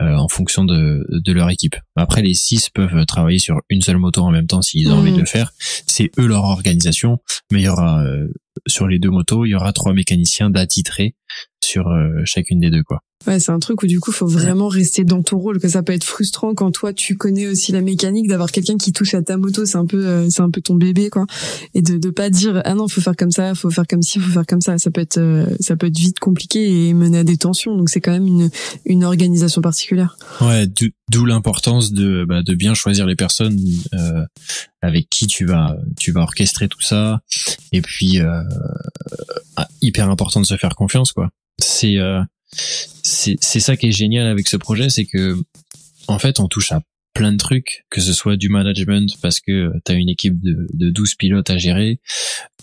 [0.00, 1.76] en fonction de, de leur équipe.
[1.96, 5.12] Après les six peuvent travailler sur une seule moto en même temps s'ils ont envie
[5.12, 5.52] de le faire.
[5.86, 7.18] C'est eux leur organisation,
[7.50, 8.04] mais il y aura
[8.66, 11.14] sur les deux motos, il y aura trois mécaniciens d'attitrés
[11.64, 11.86] sur
[12.24, 13.00] chacune des deux quoi.
[13.26, 15.58] Ouais, c'est un truc où du coup, faut vraiment rester dans ton rôle.
[15.58, 18.92] Que ça peut être frustrant quand toi, tu connais aussi la mécanique, d'avoir quelqu'un qui
[18.92, 21.24] touche à ta moto, c'est un peu, euh, c'est un peu ton bébé, quoi.
[21.72, 24.18] Et de de pas dire ah non, faut faire comme ça, faut faire comme ci,
[24.18, 24.76] faut faire comme ça.
[24.76, 27.74] Ça peut être, euh, ça peut être vite compliqué et mener à des tensions.
[27.76, 28.50] Donc c'est quand même une
[28.84, 29.53] une organisation
[30.40, 30.66] Ouais,
[31.10, 33.58] d'où l'importance de bah, de bien choisir les personnes
[33.94, 34.24] euh,
[34.82, 37.20] avec qui tu vas tu vas orchestrer tout ça.
[37.72, 38.20] Et puis
[39.56, 41.30] ah, hyper important de se faire confiance, quoi.
[41.58, 41.98] C'est
[43.02, 45.36] c'est ça qui est génial avec ce projet, c'est que
[46.08, 46.80] en fait on touche à
[47.14, 50.66] plein de trucs, que ce soit du management parce que tu as une équipe de,
[50.72, 52.00] de 12 pilotes à gérer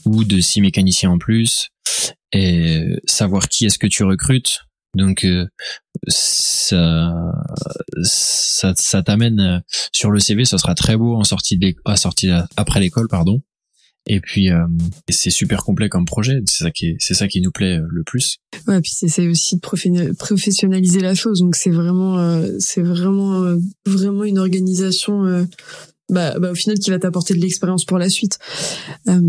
[0.06, 1.70] ou de 6 mécaniciens en plus
[2.34, 4.62] et savoir qui est-ce que tu recrutes.
[4.96, 5.46] Donc euh,
[6.08, 7.14] ça
[8.04, 12.30] ça, ça t'amène sur le CV, ça sera très beau en sortie de à sortie
[12.58, 13.42] après l'école pardon.
[14.08, 14.66] Et puis euh,
[15.10, 18.04] c'est super complet comme projet, c'est ça qui c'est ça qui nous plaît euh, le
[18.04, 18.40] plus.
[18.68, 24.24] Ouais, puis c'est aussi de professionnaliser la chose, donc c'est vraiment euh, c'est vraiment vraiment
[24.24, 25.46] une organisation
[26.12, 28.38] bah, bah, au final qui va t'apporter de l'expérience pour la suite.
[29.08, 29.20] Euh,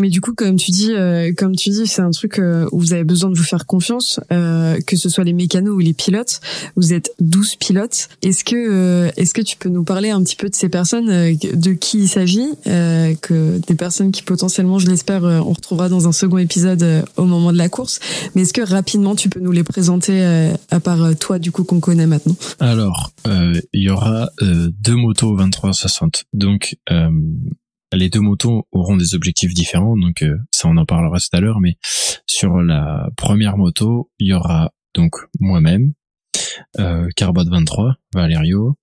[0.00, 2.80] mais du coup, comme tu dis, euh, comme tu dis, c'est un truc euh, où
[2.80, 6.40] vous avez besoin de vous faire confiance, que ce soit les mécanos ou les pilotes.
[6.76, 8.08] Vous êtes 12 pilotes.
[8.22, 11.72] Est-ce que est-ce que tu peux nous parler un petit peu de ces personnes, de
[11.72, 16.38] qui il s'agit, que des personnes qui potentiellement, je l'espère, on retrouvera dans un second
[16.38, 18.00] épisode au moment de la course.
[18.34, 20.22] Mais est-ce que rapidement tu peux nous les présenter
[20.70, 22.36] à part toi du coup qu'on connaît maintenant?
[22.58, 27.10] Alors, il y aura deux motos 2360 donc euh,
[27.92, 31.40] les deux motos auront des objectifs différents, donc euh, ça on en parlera tout à
[31.40, 31.60] l'heure.
[31.60, 31.76] Mais
[32.26, 35.92] sur la première moto, il y aura donc moi-même,
[36.78, 38.76] euh, Carbot 23, Valerio.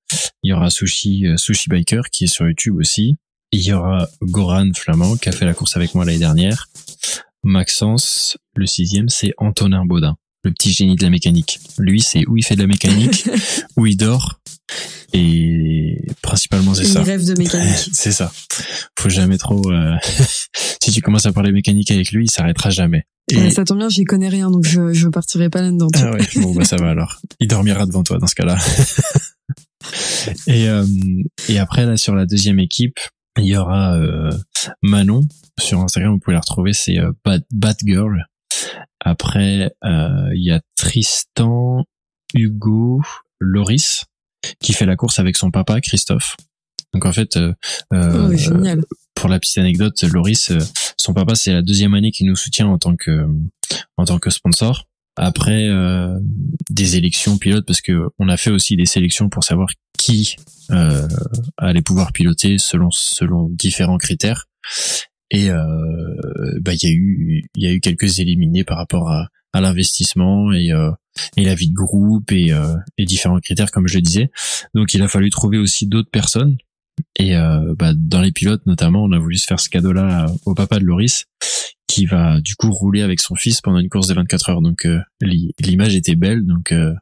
[0.44, 3.18] Il y aura Sushi euh, Sushi Biker qui est sur YouTube aussi.
[3.52, 6.68] Il y aura Goran Flamand qui a fait la course avec moi l'année dernière.
[7.44, 11.60] Maxence, le sixième, c'est Antonin Baudin, le petit génie de la mécanique.
[11.78, 13.28] Lui, c'est où il fait de la mécanique,
[13.78, 14.40] où il dort,
[15.14, 17.02] et principalement c'est ça.
[17.02, 17.90] rêve de mécanique.
[17.94, 18.32] c'est ça.
[18.98, 19.72] Faut jamais trop.
[19.72, 19.96] Euh...
[20.84, 23.04] si tu commences à parler mécanique avec lui, il s'arrêtera jamais.
[23.32, 23.52] Et...
[23.52, 25.90] ça tombe bien, j'y connais rien, donc je je partirai pas là-dedans.
[25.96, 27.22] Ah ouais, bon bah ça va alors.
[27.40, 28.58] Il dormira devant toi dans ce cas-là.
[30.48, 30.86] et euh,
[31.48, 33.00] et après là sur la deuxième équipe,
[33.38, 34.32] il y aura euh,
[34.82, 35.28] Manon
[35.60, 38.26] sur Instagram, vous pouvez la retrouver, c'est euh, Bad, Bad Girl.
[39.00, 41.86] Après, euh, il y a Tristan,
[42.34, 43.02] Hugo,
[43.40, 44.06] Loris
[44.60, 46.38] qui fait la course avec son papa Christophe.
[46.94, 47.54] Donc en fait, euh,
[47.94, 48.82] euh oh,
[49.14, 50.60] pour la petite anecdote, Loris, euh,
[50.98, 53.28] son papa c'est la deuxième année qu'il nous soutient en tant que
[53.98, 54.86] en tant que sponsor.
[55.16, 56.18] Après euh,
[56.70, 60.38] des élections pilotes, parce que on a fait aussi des sélections pour savoir qui
[60.72, 61.08] euh,
[61.58, 64.46] allait pouvoir piloter selon selon différents critères.
[65.32, 65.50] Et
[66.62, 69.62] bah il y a eu il y a eu quelques éliminés par rapport à, à
[69.62, 70.72] l'investissement et
[71.38, 74.32] et la vie de groupe et, euh, et différents critères comme je le disais.
[74.74, 76.58] Donc il a fallu trouver aussi d'autres personnes
[77.18, 80.54] et euh, bah, dans les pilotes notamment, on a voulu se faire ce cadeau-là au
[80.54, 81.26] papa de Loris
[81.88, 84.62] qui va du coup rouler avec son fils pendant une course de 24 heures.
[84.62, 86.94] Donc euh, l'image était belle, donc euh,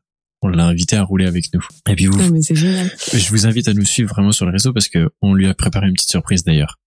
[0.41, 1.65] on l'a invité à rouler avec nous.
[1.89, 4.71] Et puis vous, ah, mais je vous invite à nous suivre vraiment sur le réseau
[4.71, 6.79] parce que on lui a préparé une petite surprise d'ailleurs.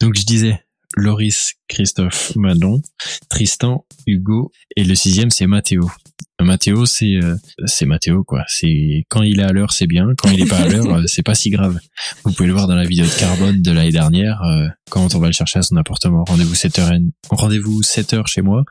[0.00, 0.60] Donc je disais,
[0.96, 2.80] Loris, Christophe, Manon,
[3.28, 5.90] Tristan, Hugo et le sixième c'est Mathéo.
[6.44, 8.44] Mathéo, c'est euh, c'est Mathéo quoi.
[8.46, 10.08] C'est quand il est à l'heure, c'est bien.
[10.18, 11.78] Quand il est pas à l'heure, euh, c'est pas si grave.
[12.24, 14.42] Vous pouvez le voir dans la vidéo de carbone de l'année dernière.
[14.42, 18.64] Euh, quand on va le chercher à son appartement, rendez-vous 7h rendez-vous 7h chez moi.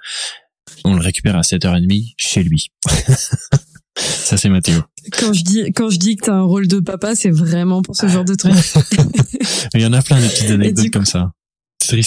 [0.84, 2.68] On le récupère à 7h30 chez lui.
[3.98, 4.82] Ça c'est Mathéo.
[5.18, 7.96] Quand je dis quand je dis que t'as un rôle de papa, c'est vraiment pour
[7.96, 8.54] ce genre de truc.
[9.74, 11.32] Il y en a plein de petites anecdotes comme ça.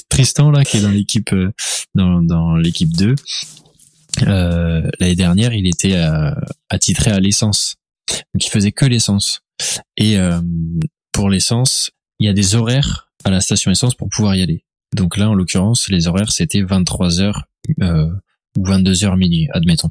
[0.08, 1.34] Tristan là qui est dans l'équipe
[1.94, 3.14] dans dans l'équipe 2
[4.26, 6.32] euh, l'année dernière, il était euh,
[6.68, 7.76] attitré à l'essence.
[8.34, 9.42] Donc il faisait que l'essence.
[9.96, 10.40] Et euh,
[11.12, 14.64] pour l'essence, il y a des horaires à la station essence pour pouvoir y aller.
[14.94, 17.44] Donc là, en l'occurrence, les horaires, c'était 23 heures
[17.82, 18.10] euh,
[18.56, 19.90] ou 22 heures minuit, admettons.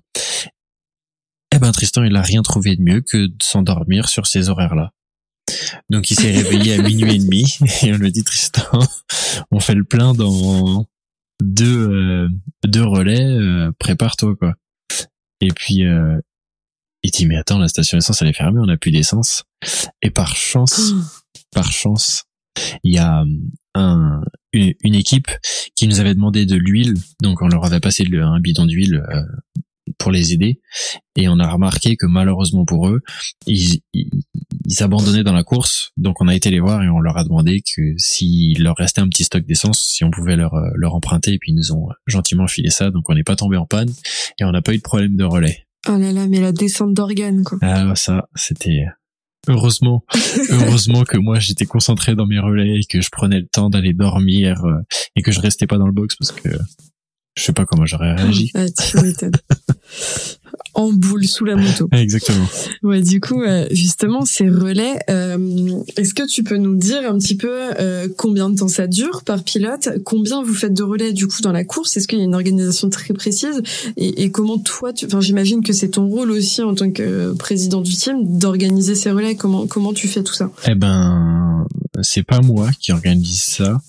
[1.54, 4.92] Eh ben Tristan, il a rien trouvé de mieux que de s'endormir sur ces horaires-là.
[5.90, 8.80] Donc il s'est réveillé à minuit et demi et on lui dit Tristan,
[9.52, 10.86] on fait le plein dans
[11.42, 12.30] deux euh,
[12.66, 14.56] deux relais, euh, prépare-toi quoi.
[15.42, 16.20] Et puis euh,
[17.04, 19.44] il dit mais attends la station essence elle est fermée, on a plus d'essence.
[20.02, 20.94] Et par chance,
[21.52, 22.26] par chance,
[22.84, 23.24] il y a
[23.76, 24.22] un,
[24.54, 25.30] une, équipe
[25.76, 29.04] qui nous avait demandé de l'huile, donc on leur avait passé un bidon d'huile
[29.98, 30.60] pour les aider.
[31.16, 33.02] Et on a remarqué que malheureusement pour eux,
[33.46, 34.10] ils, ils,
[34.82, 35.92] abandonnaient dans la course.
[35.98, 39.02] Donc on a été les voir et on leur a demandé que s'il leur restait
[39.02, 41.34] un petit stock d'essence, si on pouvait leur, leur emprunter.
[41.34, 42.92] Et puis ils nous ont gentiment filé ça.
[42.92, 43.92] Donc on n'est pas tombé en panne
[44.40, 45.66] et on n'a pas eu de problème de relais.
[45.88, 47.60] Oh là là, mais la descente d'organes quoi.
[47.62, 48.86] Ah ça, c'était
[49.48, 50.04] heureusement,
[50.50, 53.94] heureusement que moi j'étais concentré dans mes relais et que je prenais le temps d'aller
[53.94, 54.80] dormir euh,
[55.16, 56.50] et que je restais pas dans le box parce que
[57.38, 58.52] je sais pas comment j'aurais réagi.
[58.56, 59.32] Ah, tu m'étonnes.
[60.74, 61.88] en boule sous la moto.
[61.92, 62.46] Exactement.
[62.82, 65.38] Ouais, du coup, euh, justement, ces relais, euh,
[65.98, 69.24] est-ce que tu peux nous dire un petit peu euh, combien de temps ça dure
[69.24, 69.90] par pilote?
[70.04, 71.96] Combien vous faites de relais du coup dans la course?
[71.96, 73.62] Est-ce qu'il y a une organisation très précise?
[73.98, 75.06] Et, et, comment toi, tu...
[75.06, 79.12] enfin, j'imagine que c'est ton rôle aussi en tant que président du team d'organiser ces
[79.12, 79.36] relais.
[79.36, 80.50] Comment comment tu fais tout ça?
[80.68, 81.68] Eh ben,
[82.02, 83.80] c'est pas moi qui organise ça.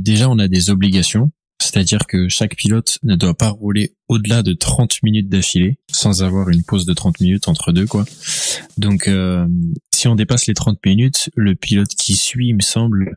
[0.00, 4.52] déjà, on a des obligations c'est-à-dire que chaque pilote ne doit pas rouler au-delà de
[4.52, 8.04] 30 minutes d'affilée, sans avoir une pause de 30 minutes entre deux, quoi.
[8.76, 9.46] Donc, euh,
[9.94, 13.16] si on dépasse les 30 minutes, le pilote qui suit, il me semble,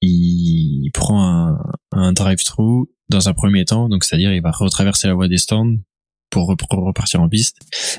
[0.00, 1.58] il prend un,
[1.92, 5.76] un drive-through dans un premier temps, donc c'est-à-dire il va retraverser la voie des stands
[6.30, 7.58] pour repartir en piste.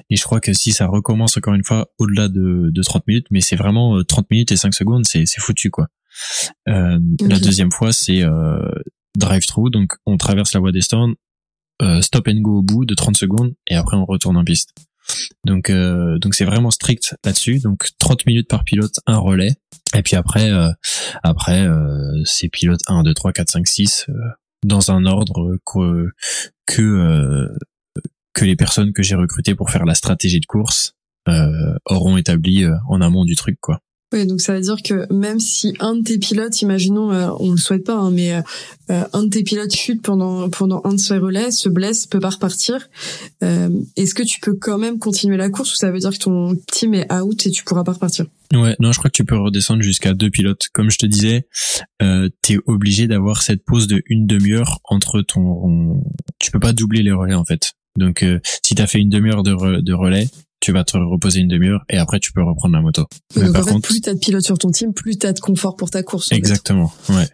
[0.10, 3.28] Et je crois que si ça recommence encore une fois au-delà de, de 30 minutes,
[3.32, 5.88] mais c'est vraiment 30 minutes et 5 secondes, c'est foutu quoi.
[6.68, 8.60] Euh, La deuxième fois, c'est euh,
[9.18, 11.14] drive-through, donc on traverse la voie des stands,
[11.82, 14.74] euh, stop and go au bout de 30 secondes et après on retourne en piste.
[15.46, 17.60] Donc euh, donc c'est vraiment strict là-dessus.
[17.60, 19.56] Donc 30 minutes par pilote, un relais.
[19.96, 20.70] Et puis après euh,
[21.24, 24.08] après euh, c'est pilote 1 2 3 4 5 6
[24.64, 26.10] dans un ordre que
[26.66, 27.50] que
[28.34, 30.96] que les personnes que j'ai recrutées pour faire la stratégie de course
[31.86, 33.82] auront établi en amont du truc quoi.
[34.14, 37.52] Oui, donc ça veut dire que même si un de tes pilotes, imaginons, euh, on
[37.52, 38.42] le souhaite pas, hein, mais euh,
[38.92, 42.20] euh, un de tes pilotes chute pendant pendant un de ses relais, se blesse, peut
[42.20, 42.88] pas repartir.
[43.42, 46.56] Est-ce que tu peux quand même continuer la course ou ça veut dire que ton
[46.72, 48.26] team est out et tu pourras pas repartir?
[48.54, 50.68] Ouais, non, je crois que tu peux redescendre jusqu'à deux pilotes.
[50.72, 51.48] Comme je te disais,
[52.00, 56.02] t'es obligé d'avoir cette pause de une demi-heure entre ton.
[56.40, 57.74] Tu peux pas doubler les relais en fait.
[57.98, 58.26] Donc,
[58.64, 60.28] si t'as fait une demi-heure de, de relais,
[60.66, 63.06] tu vas te reposer une demi-heure et après tu peux reprendre la moto.
[63.36, 65.92] Mais par contre, plus t'as de pilotes sur ton team, plus t'as de confort pour
[65.92, 66.32] ta course.
[66.32, 67.28] Exactement, ouais.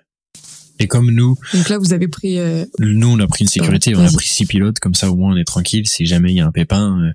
[0.79, 2.65] Et comme nous, donc là vous avez pris, euh...
[2.79, 5.33] nous on a pris une sécurité, on a pris six pilotes, comme ça au moins
[5.33, 5.87] on est tranquille.
[5.87, 7.11] Si jamais il y a un pépin, euh,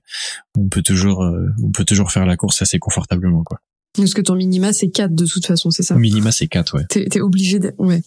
[0.57, 3.61] on peut toujours, euh, on peut toujours faire la course assez confortablement quoi.
[3.95, 5.97] Parce que ton minima c'est 4 de toute façon, c'est ça?
[5.97, 6.85] Minima c'est 4, ouais.
[6.89, 8.03] T'es es obligé de, ouais.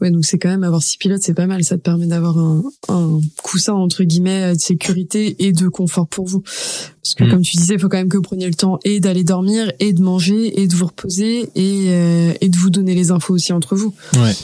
[0.00, 1.62] Ouais, donc c'est quand même avoir six pilotes, c'est pas mal.
[1.64, 6.26] Ça te permet d'avoir un, un coussin entre guillemets de sécurité et de confort pour
[6.26, 6.40] vous.
[6.40, 7.30] Parce que mm.
[7.30, 9.72] comme tu disais, il faut quand même que vous preniez le temps et d'aller dormir,
[9.78, 13.34] et de manger, et de vous reposer, et, euh, et de vous donner les infos
[13.34, 13.94] aussi entre vous.
[14.14, 14.34] Ouais,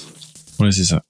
[0.61, 1.02] ouais, c'est ça.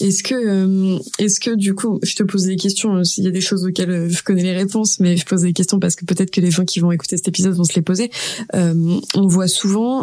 [0.00, 2.96] Est-ce que, euh, est-ce que du coup, je te pose des questions.
[2.96, 5.42] Euh, s'il y a des choses auxquelles euh, je connais les réponses, mais je pose
[5.42, 7.74] des questions parce que peut-être que les gens qui vont écouter cet épisode vont se
[7.74, 8.10] les poser.
[8.52, 10.00] on voit souvent,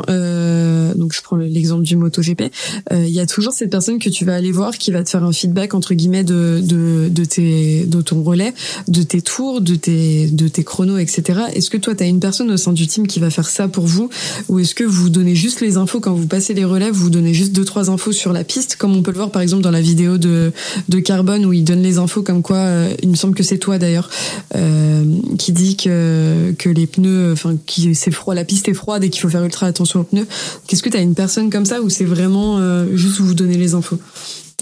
[0.95, 2.43] donc je prends l'exemple du MotoGP,
[2.91, 5.23] il y a toujours cette personne que tu vas aller voir qui va te faire
[5.23, 8.53] un feedback entre guillemets de de de tes de ton relais,
[8.87, 11.39] de tes tours, de tes de tes chronos, etc.
[11.53, 13.67] Est-ce que toi, tu as une personne au sein du team qui va faire ça
[13.67, 14.09] pour vous,
[14.47, 17.33] ou est-ce que vous donnez juste les infos quand vous passez les relais, vous donnez
[17.33, 19.71] juste deux trois infos sur la piste, comme on peut le voir par exemple dans
[19.71, 20.51] la vidéo de,
[20.89, 23.57] de Carbone où il donne les infos comme quoi, euh, il me semble que c'est
[23.57, 24.09] toi d'ailleurs,
[24.55, 25.03] euh,
[25.37, 29.09] qui dit que, que les pneus, enfin, qui c'est froid, la piste est froide et
[29.09, 30.27] qu'il faut faire ultra attention aux pneus.
[30.67, 33.57] Qu'est-ce que tu as une personne comme ça ou c'est vraiment euh, juste vous donner
[33.57, 33.99] les infos?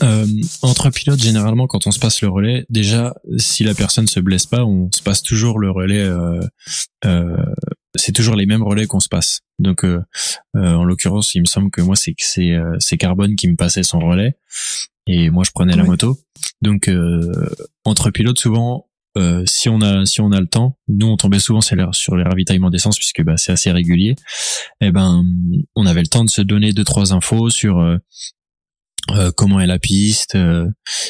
[0.01, 0.25] Euh,
[0.61, 4.45] entre pilotes, généralement, quand on se passe le relais, déjà, si la personne se blesse
[4.45, 6.09] pas, on se passe toujours le relais.
[7.95, 9.41] C'est toujours les mêmes relais qu'on se passe.
[9.57, 9.85] Donc,
[10.53, 14.37] en l'occurrence, il me semble que moi, c'est c'est Carbone qui me passait son relais
[15.07, 16.17] et moi, je prenais la moto.
[16.61, 16.89] Donc,
[17.83, 18.87] entre pilotes, souvent,
[19.45, 22.69] si on a si on a le temps, nous on tombait souvent sur les ravitaillements
[22.69, 24.15] d'essence puisque bah, c'est assez régulier.
[24.81, 25.23] Et eh ben
[25.75, 27.83] on avait le temps de se donner deux trois infos sur
[29.11, 30.67] euh, comment est la piste, euh,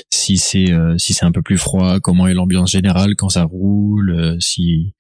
[0.10, 3.44] si c'est euh, si c'est un peu plus froid, comment est l'ambiance générale quand ça
[3.44, 4.94] roule, si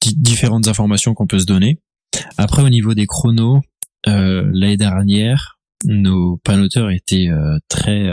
[0.00, 1.80] différentes informations qu'on peut se donner.
[2.38, 3.60] Après au niveau des chronos,
[4.06, 7.28] l'année dernière, nos panoteurs étaient
[7.68, 8.10] très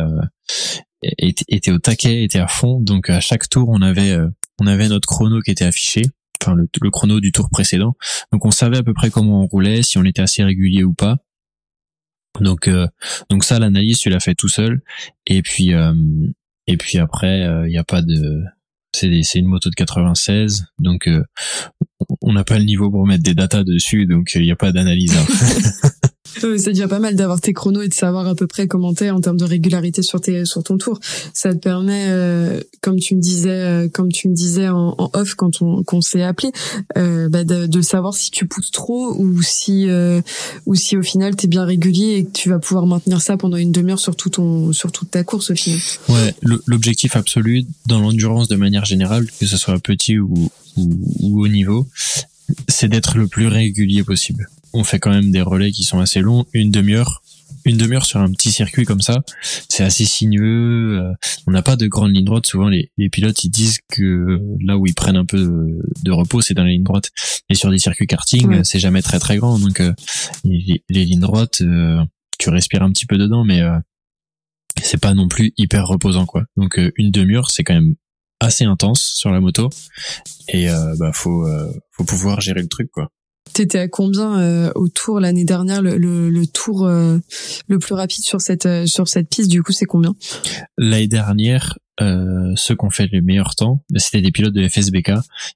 [1.01, 4.17] étaient, au taquet, étaient à fond, donc à chaque tour on avait
[4.59, 6.01] on avait notre chrono qui était affiché,
[6.41, 7.95] enfin le, le chrono du tour précédent,
[8.31, 10.93] donc on savait à peu près comment on roulait, si on était assez régulier ou
[10.93, 11.17] pas.
[12.41, 12.87] Donc euh,
[13.29, 14.81] donc ça l'analyse tu l'as fait tout seul
[15.25, 15.93] et puis euh,
[16.67, 18.43] et puis après il euh, y a pas de
[18.93, 21.09] c'est c'est une moto de 96 donc
[22.21, 24.71] on n'a pas le niveau pour mettre des datas dessus donc il n'y a pas
[24.71, 25.15] d'analyse.
[25.17, 25.89] Hein.
[26.39, 29.09] c'est déjà pas mal d'avoir tes chronos et de savoir à peu près comment t'es
[29.09, 30.99] en termes de régularité sur tes sur ton tour.
[31.33, 35.35] Ça te permet, euh, comme tu me disais, euh, comme tu me disais en, off
[35.35, 36.51] quand on qu'on s'est appelé,
[36.97, 40.21] euh, bah de, de, savoir si tu pousses trop ou si euh,
[40.65, 43.57] ou si au final t'es bien régulier et que tu vas pouvoir maintenir ça pendant
[43.57, 45.79] une demi-heure sur tout ton sur toute ta course au final.
[46.09, 46.33] Ouais,
[46.65, 50.89] l'objectif absolu dans l'endurance de manière générale, que ce soit petit ou, ou,
[51.21, 51.87] ou haut niveau,
[52.67, 56.21] c'est d'être le plus régulier possible on fait quand même des relais qui sont assez
[56.21, 57.23] longs, une demi-heure.
[57.65, 59.23] Une demi-heure sur un petit circuit comme ça,
[59.67, 60.99] c'est assez sinueux.
[60.99, 61.13] Euh,
[61.47, 62.45] on n'a pas de grande ligne droite.
[62.45, 65.37] Souvent, les, pilotes ils disent que là où ils prennent un peu
[66.03, 67.09] de, repos, c'est dans la ligne droite.
[67.49, 69.59] Et sur des circuits karting, c'est jamais très très grand.
[69.59, 69.93] Donc euh,
[70.45, 72.01] les, lignes droites, euh,
[72.39, 73.61] tu respires un petit peu dedans, mais
[74.81, 76.43] c'est pas non plus hyper reposant quoi.
[76.55, 77.95] Donc une demi-heure, c'est quand même
[78.39, 79.69] assez intense sur la moto
[80.49, 80.67] et
[80.99, 81.47] bah faut
[81.91, 83.09] faut pouvoir gérer le truc quoi.
[83.53, 87.17] T'étais à combien euh, au tour l'année dernière le, le, tour euh,
[87.67, 89.49] le plus rapide sur cette euh, sur cette piste?
[89.49, 90.15] Du coup c'est combien?
[90.77, 95.13] L'année dernière ceux qui ont fait les meilleurs temps bah, c'était des pilotes de FSBK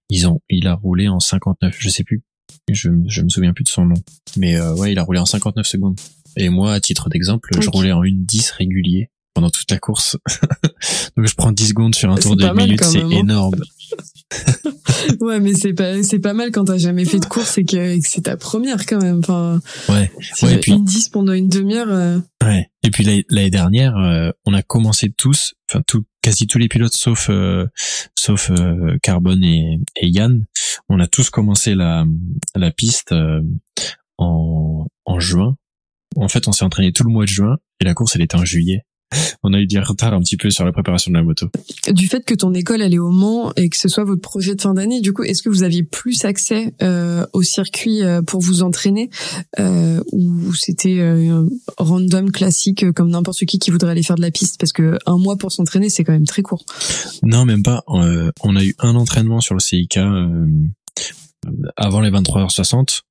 [0.09, 2.23] ils ont il a roulé en 59 je sais plus.
[2.69, 4.01] Je je me souviens plus de son nom.
[4.37, 5.99] Mais ouais il a roulé en 59 secondes.
[6.37, 10.17] Et moi à titre d'exemple je roulais en une 10 régulier pendant toute la course.
[11.17, 13.01] Donc je prends 10 secondes sur un C'est tour de pas mal minute, quand c'est
[13.01, 13.09] hein.
[13.09, 13.61] énorme.
[15.19, 17.75] Ouais, mais c'est pas c'est pas mal quand t'as jamais fait de course et que,
[17.95, 19.19] et que c'est ta première quand même.
[19.19, 19.59] Enfin,
[19.89, 20.11] Ouais.
[20.35, 21.89] si Ouais, et puis- une 10 pendant une demi-heure.
[21.89, 22.69] euh, Ouais.
[22.83, 26.93] Et puis l'année dernière, euh, on a commencé tous, enfin tout, quasi tous les pilotes
[26.93, 27.67] sauf euh,
[28.17, 28.51] sauf
[29.03, 30.45] Carbone et, et Yann,
[30.89, 32.05] on a tous commencé la
[32.55, 33.41] la piste euh,
[34.17, 35.55] en en juin.
[36.15, 38.35] En fait, on s'est entraîné tout le mois de juin et la course elle était
[38.37, 38.81] en juillet.
[39.43, 41.47] On a eu du retard un petit peu sur la préparation de la moto.
[41.91, 44.61] du fait que ton école est au Mans et que ce soit votre projet de
[44.61, 48.41] fin d'année, du coup, est-ce que vous aviez plus accès euh, au circuit euh, pour
[48.41, 49.09] vous entraîner
[49.59, 51.43] euh, ou c'était euh,
[51.77, 54.59] random classique euh, comme n'importe qui qui voudrait aller faire de la piste?
[54.59, 56.63] Parce que un mois pour s'entraîner, c'est quand même très court.
[57.23, 57.83] Non, même pas.
[57.89, 60.47] Euh, on a eu un entraînement sur le CIK euh,
[61.75, 63.01] avant les 23h60.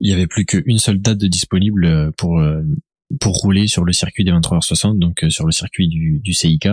[0.00, 2.62] Il y avait plus qu'une seule date de disponible pour euh,
[3.18, 6.68] pour rouler sur le circuit des 23h60, donc euh, sur le circuit du, du CIK.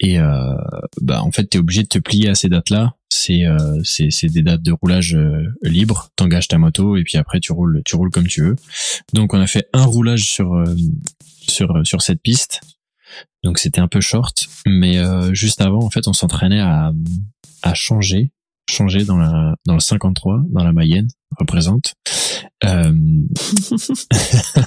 [0.00, 0.54] Et euh,
[1.00, 2.94] bah en fait, t'es obligé de te plier à ces dates-là.
[3.08, 6.08] C'est euh, c'est des dates de roulage euh, libre.
[6.16, 8.56] T'engages ta moto et puis après tu roules tu roules comme tu veux.
[9.12, 10.64] Donc on a fait un roulage sur euh,
[11.48, 12.60] sur sur cette piste.
[13.44, 16.92] Donc c'était un peu short, mais euh, juste avant en fait on s'entraînait à
[17.62, 18.32] à changer
[18.68, 21.94] changer dans la dans le 53 dans la Mayenne représente.
[22.64, 22.92] Euh,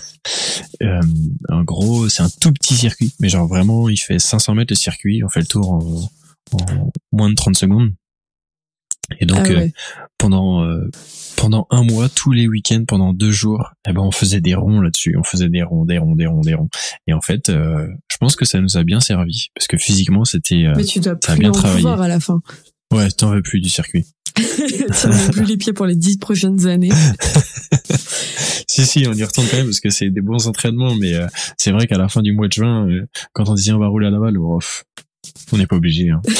[0.83, 1.01] euh,
[1.49, 4.77] en gros c'est un tout petit circuit, mais genre vraiment il fait 500 mètres le
[4.77, 6.09] circuit, on fait le tour en,
[6.53, 7.91] en moins de 30 secondes.
[9.19, 9.69] Et donc Ah euh,
[10.17, 10.89] pendant euh,
[11.37, 14.81] pendant un mois, tous les week-ends, pendant deux jours, eh ben on faisait des ronds
[14.81, 16.69] là-dessus, on faisait des ronds, des ronds, des ronds, des ronds.
[17.07, 20.25] Et en fait, euh, je pense que ça nous a bien servi parce que physiquement
[20.25, 21.87] c'était euh, Mais tu dois plus bien en travaillé.
[21.87, 22.41] à la fin.
[22.93, 24.05] ouais, t'en veux plus du circuit.
[25.05, 26.91] n'as plus les pieds pour les dix prochaines années.
[28.69, 31.25] Si si, on y retourne quand même parce que c'est des bons entraînements, mais euh,
[31.57, 33.87] c'est vrai qu'à la fin du mois de juin, euh, quand on disait on va
[33.87, 34.59] rouler à Laval, oh,
[35.51, 36.11] on n'est pas obligé.
[36.11, 36.21] Hein.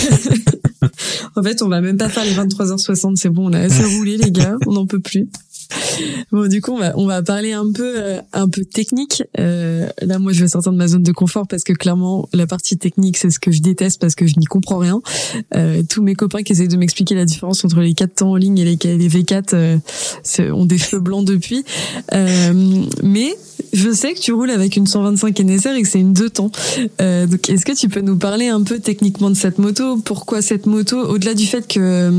[1.35, 4.17] En fait, on va même pas faire les 23h60, c'est bon, on a assez roulé
[4.17, 5.27] les gars, on n'en peut plus.
[6.32, 9.24] Bon, du coup, on va on va parler un peu euh, un peu technique.
[9.39, 12.47] Euh, là, moi, je vais sortir de ma zone de confort parce que clairement, la
[12.47, 15.01] partie technique, c'est ce que je déteste parce que je n'y comprends rien.
[15.55, 18.36] Euh, tous mes copains qui essaient de m'expliquer la différence entre les 4 temps en
[18.36, 21.63] ligne et les, les V4 euh, ont des cheveux blancs depuis.
[22.13, 23.36] Euh, mais
[23.74, 26.51] je sais que tu roules avec une 125 NSR et que c'est une deux temps.
[27.01, 29.97] Euh, donc, est-ce que tu peux nous parler un peu techniquement de cette moto?
[29.97, 30.97] Pourquoi cette moto?
[30.97, 32.11] Au-delà du fait que euh,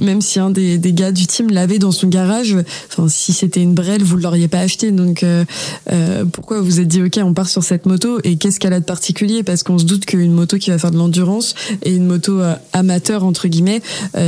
[0.00, 2.56] même si un des, des gars du team l'avait dans son garage,
[2.88, 4.90] enfin si c'était une Brel, vous l'auriez pas acheté.
[4.90, 5.44] Donc, euh,
[5.90, 8.18] euh, pourquoi vous êtes dit ok, on part sur cette moto?
[8.24, 9.42] Et qu'est-ce qu'elle a de particulier?
[9.42, 12.54] Parce qu'on se doute qu'une moto qui va faire de l'endurance et une moto euh,
[12.72, 13.82] amateur entre guillemets,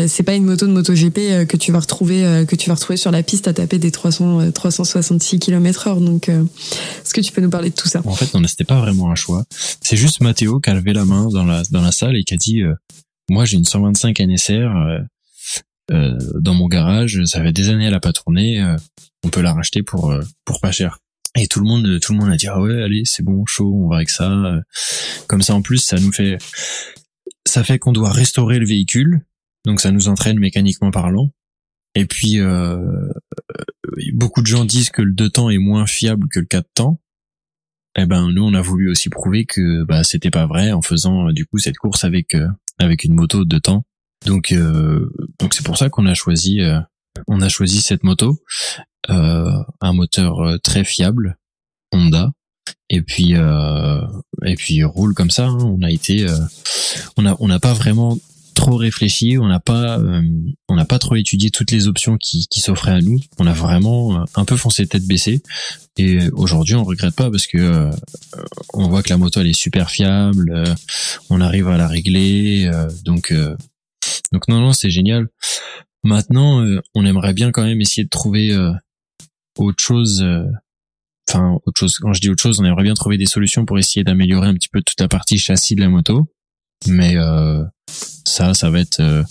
[0.07, 3.11] c'est pas une moto de MotoGP que tu vas retrouver que tu vas retrouver sur
[3.11, 6.03] la piste à taper des 300 euh, 366 km/h.
[6.03, 6.31] Donc,
[7.02, 8.02] est-ce que tu peux nous parler de tout ça?
[8.04, 9.44] En fait, non, c'était pas vraiment un choix.
[9.80, 12.34] C'est juste Mathéo qui a levé la main dans la dans la salle et qui
[12.34, 12.74] a dit euh,
[13.30, 14.98] moi j'ai une 125 NSR euh,
[15.92, 18.76] euh, dans mon garage, ça fait des années elle a pas tourné, euh,
[19.24, 20.98] on peut la racheter pour euh, pour pas cher.
[21.38, 23.72] Et tout le monde tout le monde a dit ah ouais allez c'est bon chaud
[23.84, 24.60] on va avec ça.
[25.28, 26.38] Comme ça en plus ça nous fait
[27.46, 29.20] ça fait qu'on doit restaurer le véhicule
[29.66, 31.30] donc ça nous entraîne mécaniquement parlant.
[31.94, 32.78] Et puis euh,
[34.12, 37.01] beaucoup de gens disent que le deux temps est moins fiable que le quatre temps
[37.97, 41.28] eh ben nous on a voulu aussi prouver que bah c'était pas vrai en faisant
[41.28, 42.47] euh, du coup cette course avec euh,
[42.78, 43.84] avec une moto de temps.
[44.26, 46.78] Donc euh, donc c'est pour ça qu'on a choisi euh,
[47.26, 48.38] on a choisi cette moto
[49.09, 51.38] un moteur très fiable
[51.92, 52.32] Honda
[52.90, 55.59] et puis et puis roule comme ça hein.
[55.61, 56.26] on a été
[57.16, 58.18] on a on n'a pas vraiment
[58.57, 60.22] trop réfléchi, on n'a pas euh,
[60.68, 63.20] on n'a pas trop étudié toutes les options qui, qui s'offraient à nous.
[63.38, 65.42] On a vraiment euh, un peu foncé tête baissée
[65.96, 67.90] et aujourd'hui on regrette pas parce que euh,
[68.72, 70.74] on voit que la moto elle est super fiable, euh,
[71.30, 73.54] on arrive à la régler euh, donc euh,
[74.32, 75.28] donc non non, c'est génial.
[76.02, 78.57] Maintenant, on aimerait bien quand même essayer de trouver
[79.59, 80.24] autre chose
[81.28, 83.76] enfin autre chose quand je dis autre chose, on aimerait bien trouver des solutions pour
[83.78, 86.28] essayer d'améliorer un petit peu toute la partie châssis de la moto.
[86.87, 87.62] Mais euh,
[88.24, 89.22] ça, ça va être euh,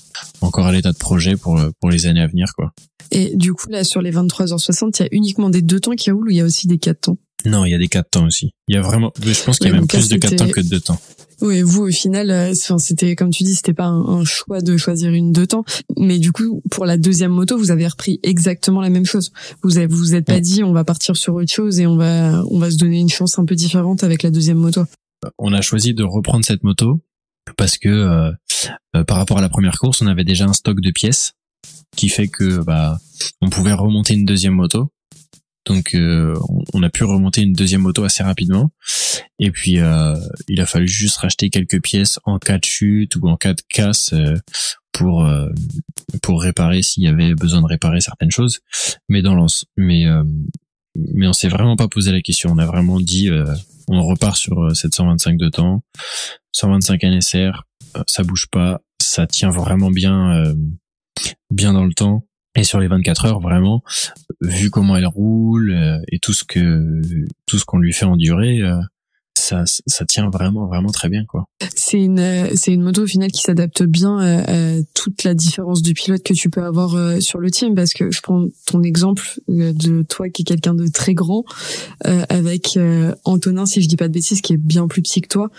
[0.42, 2.72] encore à l'état de projet pour euh, pour les années à venir, quoi.
[3.12, 6.12] Et du coup, là, sur les 23h60, il y a uniquement des deux temps qui
[6.12, 7.18] roulent ou il y a aussi des quatre temps?
[7.46, 8.52] Non, il y a des quatre temps aussi.
[8.68, 10.50] Il y a vraiment, je pense qu'il y a Ouais, même plus de quatre temps
[10.50, 11.00] que de deux temps.
[11.42, 14.76] Oui, vous, au final, euh, c'était, comme tu dis, c'était pas un, un choix de
[14.78, 15.64] choisir une deux temps.
[15.98, 19.32] Mais du coup, pour la deuxième moto, vous avez repris exactement la même chose.
[19.62, 20.42] Vous avez, vous vous êtes pas Ouais.
[20.42, 23.10] dit, on va partir sur autre chose et on va, on va se donner une
[23.10, 24.84] chance un peu différente avec la deuxième moto.
[25.38, 27.00] On a choisi de reprendre cette moto
[27.58, 28.32] parce que euh,
[28.96, 31.34] euh, par rapport à la première course, on avait déjà un stock de pièces
[31.96, 32.98] qui fait que bah
[33.42, 34.92] on pouvait remonter une deuxième moto.
[35.66, 36.36] Donc euh,
[36.74, 38.70] on- a pu remonter une deuxième moto assez rapidement
[39.40, 40.14] Et puis euh,
[40.48, 43.64] il a fallu juste racheter quelques pièces en cas de chute ou en cas de
[43.68, 44.36] casse euh,
[44.92, 45.50] pour euh,
[46.22, 48.60] pour réparer s'il y avait besoin de réparer certaines choses.
[49.10, 50.06] Mais dans l'ensemble, mais
[50.96, 52.52] mais on s'est vraiment pas posé la question.
[52.52, 53.30] On a vraiment dit
[53.88, 55.84] on repart sur 725 de temps,
[56.54, 57.64] 125 NSR,
[58.08, 60.44] ça bouge pas, ça tient vraiment bien
[61.52, 62.26] bien dans le temps.
[62.58, 63.84] Et sur les 24 heures, vraiment,
[64.42, 67.02] vu comment elle roule et tout ce que
[67.46, 68.62] tout ce qu'on lui fait endurer,
[69.46, 71.46] ça, ça tient vraiment, vraiment très bien, quoi.
[71.76, 75.94] C'est une, c'est une moto au final qui s'adapte bien à, toute la différence du
[75.94, 79.24] pilote que tu peux avoir euh, sur le team, parce que je prends ton exemple
[79.50, 81.46] euh, de toi qui est quelqu'un de très grand,
[82.08, 82.78] euh, avec
[83.24, 85.50] Antonin, si je dis pas de bêtises, qui est bien plus petit que toi.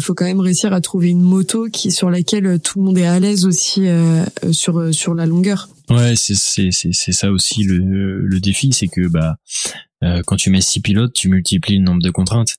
[0.00, 3.06] faut quand même réussir à trouver une moto qui sur laquelle tout le monde est
[3.06, 3.86] à l'aise aussi
[4.50, 5.68] sur sur la longueur.
[5.90, 9.36] Ouais, c'est c'est c'est ça aussi le le défi, c'est que bah
[10.26, 12.56] quand tu mets six pilotes, tu multiplies le nombre de contraintes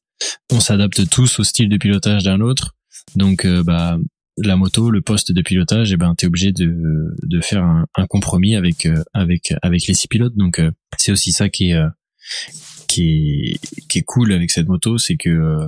[0.51, 2.76] on s'adapte tous au style de pilotage d'un autre.
[3.16, 3.97] Donc, euh, bah,
[4.38, 8.07] la moto, le poste de pilotage, et eh ben, t'es obligé de, de faire un,
[8.07, 10.36] compromis avec, euh, avec, avec les six pilotes.
[10.36, 11.82] Donc, euh, c'est aussi ça qui est,
[12.88, 15.68] qui est, qui est cool avec cette moto, c'est que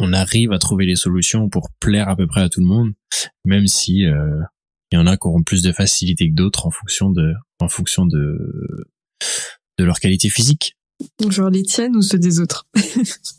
[0.00, 2.92] on arrive à trouver les solutions pour plaire à peu près à tout le monde,
[3.44, 7.10] même si il y en a qui auront plus de facilité que d'autres en fonction
[7.10, 8.86] de, en fonction de,
[9.78, 10.77] de leur qualité physique.
[11.28, 12.66] Genre les tiennes ou ceux des autres?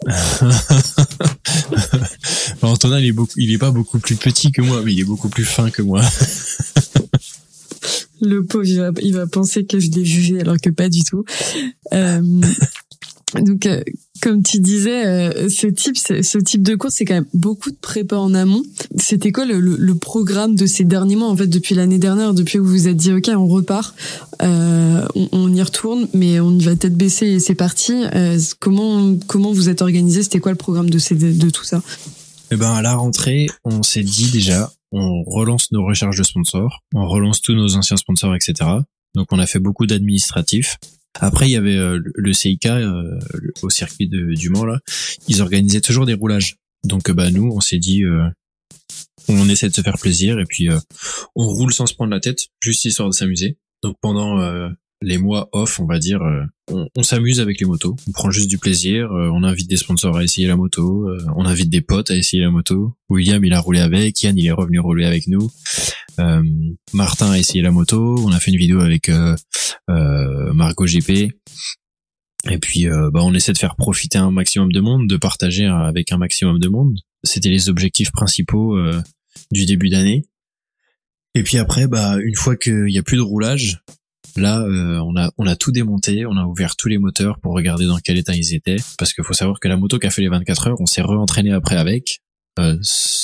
[2.61, 5.05] Antonin, il est beaucoup, il est pas beaucoup plus petit que moi, mais il est
[5.05, 6.01] beaucoup plus fin que moi.
[8.21, 8.65] Le pauvre,
[9.01, 11.23] il va, penser que je l'ai jugé alors que pas du tout.
[11.93, 12.41] Euh,
[13.35, 13.81] donc, euh,
[14.21, 17.77] comme tu disais, euh, ce type, ce type de course, c'est quand même beaucoup de
[17.77, 18.63] prépa en amont.
[18.97, 22.63] C'était quoi le, programme de ces derniers mois, en fait, depuis l'année dernière, depuis que
[22.63, 23.95] vous vous êtes dit, ok, on repart,
[24.41, 27.93] euh, on, y retourne, mais on y va tête baissée et c'est parti.
[28.15, 30.23] Euh, comment comment vous êtes organisé?
[30.23, 31.81] C'était quoi le programme de tout ça?
[32.51, 36.83] Eh ben, à la rentrée, on s'est dit déjà, on relance nos recherches de sponsors,
[36.95, 38.69] on relance tous nos anciens sponsors, etc.
[39.15, 40.77] Donc, on a fait beaucoup d'administratifs.
[41.19, 43.19] Après, il y avait euh, le CIK euh,
[43.61, 44.79] au circuit de, du Mans là.
[45.27, 46.57] Ils organisaient toujours des roulages.
[46.83, 48.29] Donc bah nous, on s'est dit, euh,
[49.27, 50.69] on essaie de se faire plaisir et puis
[51.35, 53.57] on roule sans se prendre la tête, juste histoire de s'amuser.
[53.83, 54.39] Donc pendant
[55.01, 56.43] les mois off, on va dire, euh,
[56.95, 57.95] on, s'amuse avec les motos.
[58.07, 59.11] On prend juste du plaisir.
[59.11, 61.07] Euh, on invite des sponsors à essayer la moto.
[61.07, 62.95] Euh, on invite des potes à essayer la moto.
[63.09, 64.21] William, il a roulé avec.
[64.21, 65.49] Yann, il est revenu rouler avec nous.
[66.93, 68.17] Martin a essayé la moto.
[68.19, 69.09] On a fait une vidéo avec
[69.87, 71.31] Margot GP.
[72.49, 76.11] Et puis, bah, on essaie de faire profiter un maximum de monde, de partager avec
[76.11, 76.99] un maximum de monde.
[77.23, 78.77] C'était les objectifs principaux
[79.49, 80.25] du début d'année.
[81.35, 83.81] Et puis après, bah, une fois qu'il y a plus de roulage,
[84.35, 87.53] Là, euh, on a on a tout démonté, on a ouvert tous les moteurs pour
[87.53, 90.09] regarder dans quel état ils étaient, parce qu'il faut savoir que la moto qui a
[90.09, 92.19] fait les 24 heures, on s'est re-entraîné après avec,
[92.59, 92.77] euh,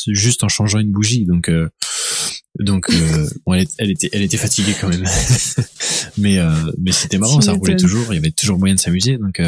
[0.08, 1.26] juste en changeant une bougie.
[1.26, 1.70] Donc euh,
[2.60, 2.88] donc
[3.48, 5.06] elle, elle, était elle était fatiguée quand même,
[6.18, 6.40] mais
[6.80, 9.42] mais c'était marrant, ça roulait toujours, il y avait toujours moyen de s'amuser, donc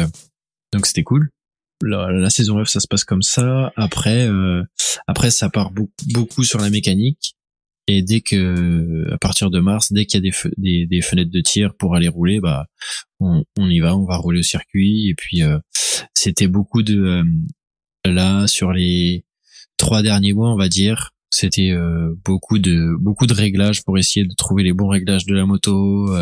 [0.72, 1.30] donc c'était cool.
[1.80, 3.72] La, la, saison F, ça se passe comme ça.
[3.76, 4.28] Après,
[5.06, 7.37] après, ça part beaucoup, beaucoup sur la mécanique.
[7.88, 11.30] Et dès que, à partir de mars, dès qu'il y a des, des, des, fenêtres
[11.30, 12.66] de tir pour aller rouler, bah,
[13.18, 15.08] on, on, y va, on va rouler au circuit.
[15.08, 15.58] Et puis, euh,
[16.12, 17.24] c'était beaucoup de, euh,
[18.04, 19.24] là, sur les
[19.78, 24.26] trois derniers mois, on va dire, c'était euh, beaucoup de, beaucoup de réglages pour essayer
[24.26, 26.14] de trouver les bons réglages de la moto.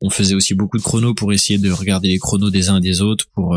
[0.00, 2.80] on faisait aussi beaucoup de chronos pour essayer de regarder les chronos des uns et
[2.80, 3.56] des autres pour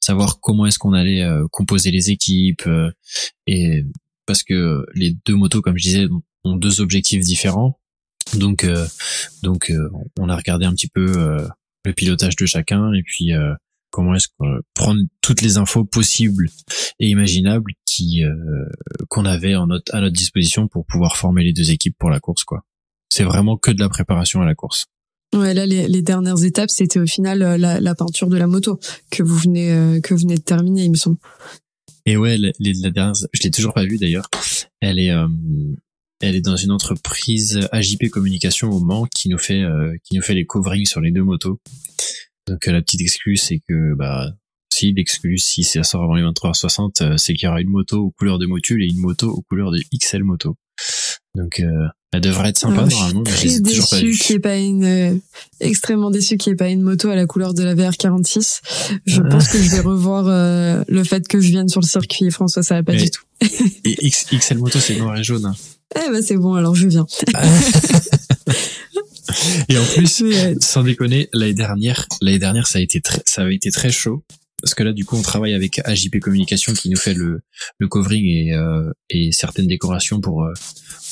[0.00, 2.68] savoir comment est-ce qu'on allait composer les équipes
[3.46, 3.84] et
[4.30, 6.06] parce que les deux motos, comme je disais,
[6.44, 7.80] ont deux objectifs différents.
[8.36, 8.86] Donc, euh,
[9.42, 11.48] donc, euh, on a regardé un petit peu euh,
[11.84, 13.32] le pilotage de chacun et puis
[13.90, 16.48] comment est-ce qu'on prendre toutes les infos possibles
[17.00, 18.22] et imaginables qui
[19.08, 22.62] qu'on avait à notre disposition pour pouvoir former les deux équipes pour la course, quoi.
[23.12, 24.86] C'est vraiment que de la préparation à la course.
[25.34, 28.78] Ouais, là, les, les dernières étapes, c'était au final la, la, peinture de la moto
[29.10, 31.18] que vous venez que vous venez de terminer, il me semble.
[32.06, 34.28] Et ouais, la, la dernière, je l'ai toujours pas vue d'ailleurs.
[34.80, 35.28] Elle est, euh,
[36.20, 40.22] elle est dans une entreprise AJP Communication au Mans qui nous fait, euh, qui nous
[40.22, 41.60] fait les coverings sur les deux motos.
[42.46, 44.32] Donc euh, la petite excuse, c'est que bah
[44.72, 48.10] si l'excuse, si ça sort avant les 23h60, c'est qu'il y aura une moto aux
[48.12, 50.56] couleurs de Motul et une moto aux couleurs de XL Moto.
[51.34, 51.60] Donc
[52.12, 53.22] elle devrait être sympa normalement.
[53.24, 55.14] Je suis très déçu qu'il n'y ait pas une euh,
[55.60, 58.60] extrêmement déçu qu'il n'y ait pas une moto à la couleur de la VR46.
[59.06, 62.28] Je pense que je vais revoir euh, le fait que je vienne sur le circuit.
[62.32, 63.22] François, ça va pas du tout.
[63.84, 65.46] et XL moto c'est noir et jaune.
[65.46, 65.54] Hein.
[65.94, 67.06] Eh ben c'est bon, alors je viens.
[69.68, 70.24] et en plus,
[70.60, 74.24] sans déconner, l'année dernière, l'année dernière ça a été très, ça avait été très chaud.
[74.62, 77.40] parce que là du coup on travaille avec AJP Communication qui nous fait le,
[77.78, 80.52] le covering et, euh, et certaines décorations pour euh,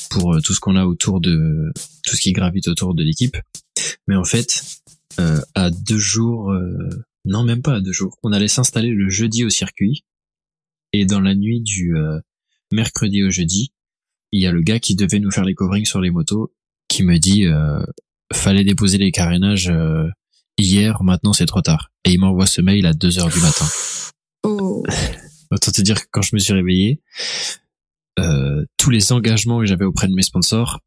[0.09, 1.71] pour euh, tout ce qu'on a autour de
[2.03, 3.37] tout ce qui gravite autour de l'équipe.
[4.07, 4.63] Mais en fait,
[5.19, 6.89] euh, à deux jours, euh,
[7.25, 10.03] non même pas à deux jours, on allait s'installer le jeudi au circuit
[10.93, 12.19] et dans la nuit du euh,
[12.71, 13.71] mercredi au jeudi,
[14.31, 16.53] il y a le gars qui devait nous faire les coverings sur les motos
[16.87, 17.83] qui me dit euh,
[18.33, 20.07] fallait déposer les carénages euh,
[20.57, 21.91] hier, maintenant c'est trop tard.
[22.05, 23.65] Et il m'envoie ce mail à 2 heures du matin.
[24.43, 24.83] Oh.
[25.51, 27.01] Autant te dire que quand je me suis réveillé,
[28.19, 30.79] euh, tous les engagements que j'avais auprès de mes sponsors,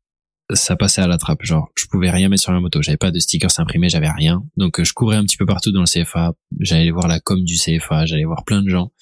[0.54, 1.42] ça passait à la trappe.
[1.44, 2.82] Genre, je pouvais rien mettre sur la moto.
[2.82, 4.42] J'avais pas de stickers imprimés, j'avais rien.
[4.56, 6.34] Donc, euh, je courais un petit peu partout dans le CFA.
[6.60, 8.92] J'allais voir la com du CFA, j'allais voir plein de gens.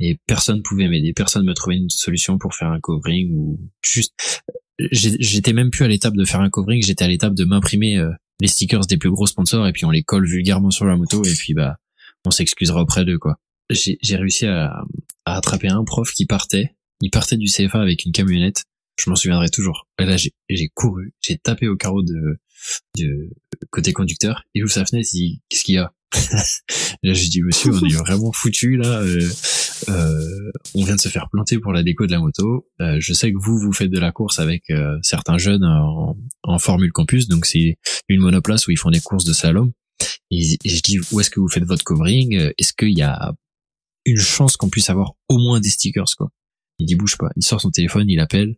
[0.00, 1.12] Et personne pouvait m'aider.
[1.12, 4.42] Personne me trouvait une solution pour faire un covering ou juste.
[4.90, 6.82] J'ai- J'étais même plus à l'étape de faire un covering.
[6.84, 8.10] J'étais à l'étape de m'imprimer euh,
[8.40, 11.22] les stickers des plus gros sponsors et puis on les colle vulgairement sur la moto
[11.24, 11.76] et puis bah,
[12.24, 13.36] on s'excusera auprès d'eux quoi.
[13.70, 14.82] J'ai j'ai réussi à,
[15.24, 16.74] à attraper un prof qui partait.
[17.00, 18.64] Il partait du CFA avec une camionnette
[19.02, 19.86] je m'en souviendrai toujours.
[19.98, 22.38] Et là, j'ai couru, j'ai tapé au carreau de,
[22.98, 23.30] de
[23.70, 24.42] côté conducteur.
[24.54, 25.92] Il ouvre sa fenêtre, il dit qu'est-ce qu'il y a?
[27.02, 29.00] Là, j'ai dit monsieur, on est vraiment foutu là.
[29.00, 29.28] euh,
[29.88, 32.68] euh, on vient de se faire planter pour la déco de la moto.
[32.80, 36.16] Euh, je sais que vous vous faites de la course avec euh, certains jeunes en,
[36.44, 37.76] en Formule Campus, donc c'est
[38.08, 39.72] une monoplace où ils font des courses de slalom.
[40.30, 42.52] Et, et je dis où est-ce que vous faites votre covering?
[42.58, 43.34] Est-ce qu'il y a
[44.04, 46.30] une chance qu'on puisse avoir au moins des stickers quoi?
[46.78, 47.28] Il dit bouge pas.
[47.36, 48.56] Il sort son téléphone, il appelle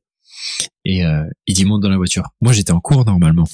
[0.85, 2.25] et euh, il dit monte dans la voiture.
[2.41, 3.49] Moi j'étais en cours normalement.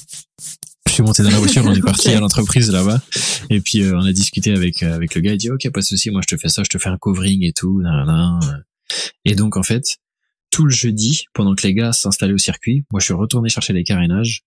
[0.87, 3.01] Je suis monté dans la voiture, on est parti à l'entreprise là-bas
[3.49, 5.33] et puis euh, on a discuté avec euh, avec le gars.
[5.33, 6.97] Il dit ok pas de souci, moi je te fais ça, je te fais un
[6.97, 7.81] covering et tout.
[7.81, 8.63] nan, nan, nan.
[9.25, 9.97] Et donc en fait
[10.51, 13.73] tout le jeudi pendant que les gars s'installaient au circuit, moi je suis retourné chercher
[13.73, 14.43] les carénages.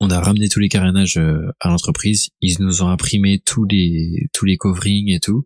[0.00, 2.30] On a ramené tous les carénages euh, à l'entreprise.
[2.40, 5.44] Ils nous ont imprimé tous les tous les coverings et tout.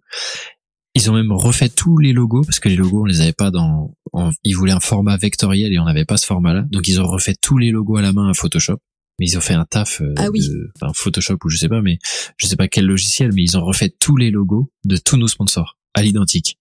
[0.96, 3.50] Ils ont même refait tous les logos parce que les logos on les avait pas
[3.50, 3.94] dans.
[4.12, 6.62] en- ils voulaient un format vectoriel et on n'avait pas ce format-là.
[6.70, 8.78] Donc ils ont refait tous les logos à la main à Photoshop.
[9.18, 10.40] Mais ils ont fait un taf euh, Ah oui.
[10.40, 11.98] de enfin, Photoshop ou je sais pas, mais
[12.38, 15.28] je sais pas quel logiciel, mais ils ont refait tous les logos de tous nos
[15.28, 16.58] sponsors à l'identique.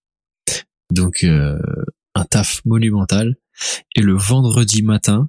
[0.92, 1.58] Donc euh,
[2.14, 3.36] un taf monumental.
[3.94, 5.28] Et le vendredi matin,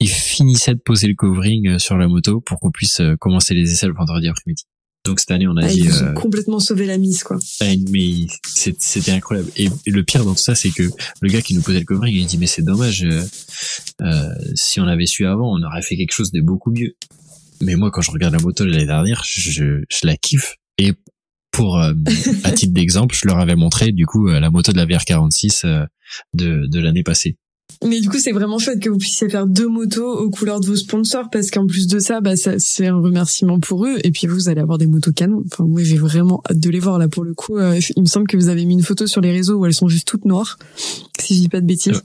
[0.00, 3.54] ils finissaient de poser le covering euh, sur la moto pour qu'on puisse euh, commencer
[3.54, 4.64] les essais le vendredi après-midi.
[5.04, 5.80] Donc cette année, on a Ah, dit.
[5.80, 7.38] ils euh, complètement sauvé la mise, quoi.
[7.60, 9.50] ah, mais c'était incroyable.
[9.56, 10.84] Et, et le pire dans tout ça, c'est que
[11.20, 13.02] le gars qui nous posait le covering, il dit mais c'est dommage.
[13.04, 13.22] euh,
[14.02, 16.94] euh, si on avait su avant, on aurait fait quelque chose de beaucoup mieux.
[17.60, 20.56] Mais moi, quand je regarde la moto de l'année dernière, je, je la kiffe.
[20.78, 20.92] Et
[21.50, 21.92] pour euh,
[22.44, 25.84] à titre d'exemple, je leur avais montré du coup la moto de la VR46 euh,
[26.34, 27.36] de, de l'année passée.
[27.84, 30.66] Mais du coup, c'est vraiment chouette que vous puissiez faire deux motos aux couleurs de
[30.66, 33.98] vos sponsors parce qu'en plus de ça, bah, ça, c'est un remerciement pour eux.
[34.04, 35.42] Et puis vous allez avoir des motos canon.
[35.50, 37.58] Enfin, moi, j'ai vraiment hâte de les voir là pour le coup.
[37.58, 39.74] Euh, il me semble que vous avez mis une photo sur les réseaux où elles
[39.74, 40.58] sont juste toutes noires,
[41.18, 42.02] si je dis pas de bêtises.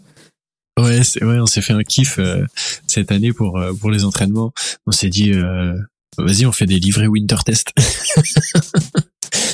[0.78, 2.45] Ouais, c'est ouais, on s'est fait un kiff euh,
[2.86, 4.53] cette année pour euh, pour les entraînements.
[4.86, 5.75] On s'est dit euh,
[6.17, 7.73] vas-y, on fait des livrets winter test.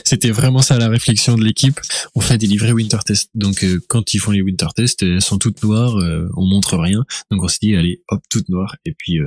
[0.04, 1.80] C'était vraiment ça la réflexion de l'équipe.
[2.16, 3.30] On fait des livrets winter test.
[3.36, 6.78] Donc euh, quand ils font les winter tests, elles sont toutes noires, euh, on montre
[6.78, 7.04] rien.
[7.32, 9.26] Donc on s'est dit allez, hop, toutes noires et puis, euh,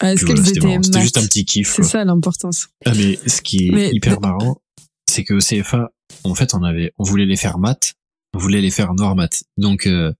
[0.00, 1.72] Ah, Est-ce voilà, c'était étaient juste un petit kiff.
[1.76, 2.68] C'est ça l'importance.
[2.84, 4.60] Ah, mais ce qui est Mais- hyper marrant,
[5.08, 5.90] c'est que au CFA,
[6.24, 7.94] en fait, on avait, on voulait les faire mat,
[8.34, 9.44] on voulait les faire noir mat.
[9.56, 10.12] Donc, euh,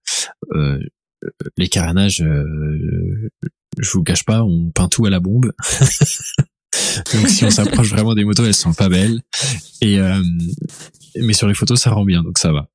[0.52, 0.78] euh,
[1.56, 3.30] les carénages, euh,
[3.78, 5.52] je vous cache pas, on peint tout à la bombe.
[7.14, 9.22] donc, si on s'approche vraiment des motos, elles sont pas belles.
[9.80, 10.22] Et euh,
[11.16, 12.68] mais sur les photos, ça rend bien, donc ça va.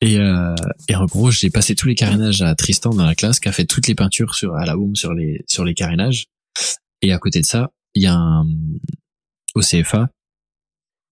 [0.00, 0.54] Et, euh,
[0.88, 3.52] et en gros, j'ai passé tous les carénages à Tristan dans la classe, qui a
[3.52, 6.26] fait toutes les peintures sur à la bombe sur les sur les carénages.
[7.02, 8.46] Et à côté de ça, il y a un
[9.54, 10.10] au CFA,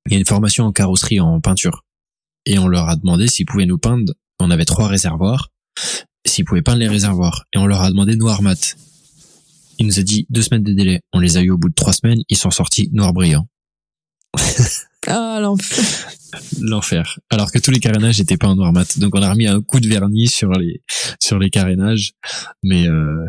[0.07, 1.85] il y a une formation en carrosserie en peinture.
[2.47, 4.12] Et on leur a demandé s'ils pouvaient nous peindre.
[4.39, 5.51] On avait trois réservoirs.
[6.26, 7.47] S'ils pouvaient peindre les réservoirs.
[7.55, 8.76] Et on leur a demandé noir mat.
[9.78, 11.00] Il nous a dit deux semaines de délai.
[11.12, 12.20] On les a eu au bout de trois semaines.
[12.28, 13.48] Ils sont sortis noir brillant.
[15.06, 15.84] Ah, l'enfer.
[16.60, 17.18] L'enfer.
[17.28, 18.98] Alors que tous les carénages étaient pas en noir mat.
[18.98, 20.82] Donc on a remis un coup de vernis sur les,
[21.20, 22.12] sur les carénages.
[22.62, 23.26] Mais, euh,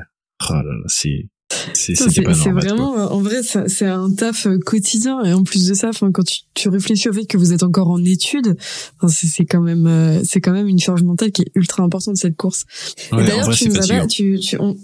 [0.50, 1.28] oh là là, c'est,
[1.74, 2.34] c'est, quoi.
[2.34, 5.24] vraiment, en vrai, c'est un taf euh, quotidien.
[5.24, 7.64] Et en plus de ça, enfin, quand tu, tu réfléchis au fait que vous êtes
[7.64, 8.56] encore en études,
[8.98, 12.18] enfin, c'est quand même, euh, c'est quand même une charge mentale qui est ultra importante
[12.18, 12.66] cette course.
[13.12, 14.78] Ouais, d'ailleurs, tu nous tu, tu, on,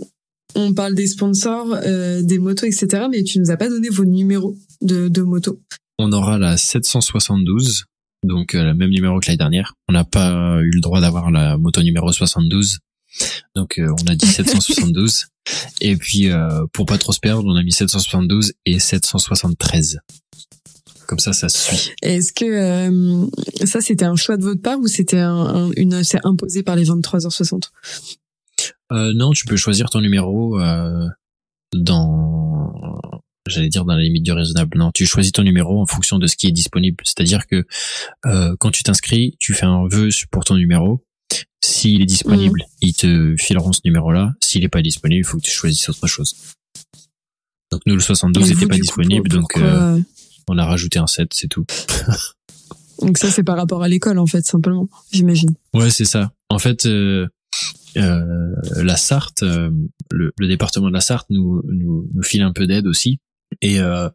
[0.56, 3.06] on parle des sponsors, euh, des motos, etc.
[3.10, 5.60] Mais tu nous as pas donné vos numéros de, de moto.
[5.97, 7.86] on aura la 772,
[8.24, 9.74] donc euh, le même numéro que l'année dernière.
[9.88, 12.80] On n'a pas eu le droit d'avoir la moto numéro 72,
[13.56, 15.28] donc euh, on a dit 772.
[15.82, 19.99] Et puis euh, pour pas trop se perdre, on a mis 772 et 773.
[21.08, 21.91] Comme ça, ça suit.
[22.02, 23.28] Est-ce que euh,
[23.66, 26.86] ça c'était un choix de votre part ou c'était un, une c'est imposé par les
[26.86, 27.64] 23h60
[28.92, 31.08] euh, Non, tu peux choisir ton numéro euh,
[31.74, 32.52] dans
[33.48, 34.78] j'allais dire dans la limite du raisonnable.
[34.78, 37.04] Non, tu choisis ton numéro en fonction de ce qui est disponible.
[37.04, 37.66] C'est-à-dire que
[38.26, 41.04] euh, quand tu t'inscris, tu fais un vœu pour ton numéro.
[41.64, 42.76] S'il est disponible, mmh.
[42.82, 44.34] ils te fileront ce numéro-là.
[44.42, 46.36] S'il est pas disponible, il faut que tu choisisses autre chose.
[47.72, 50.00] Donc nous le 72 n'était pas disponible, donc euh,
[50.50, 51.66] on a rajouté un 7, c'est tout.
[53.02, 55.52] donc ça c'est par rapport à l'école en fait simplement, j'imagine.
[55.74, 56.34] Ouais c'est ça.
[56.50, 56.86] En fait
[57.98, 59.70] euh, la Sarthe, euh,
[60.12, 63.20] le, le, département de la Sarthe nous, nous, nous file un peu d'aide aussi
[63.62, 64.10] et euh,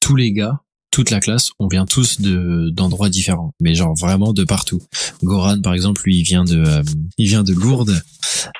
[0.00, 4.32] tous les gars toute la classe, on vient tous de d'endroits différents, mais genre vraiment
[4.32, 4.80] de partout.
[5.22, 6.82] Goran, par exemple, lui, il vient de, euh,
[7.18, 8.00] il vient de Lourdes.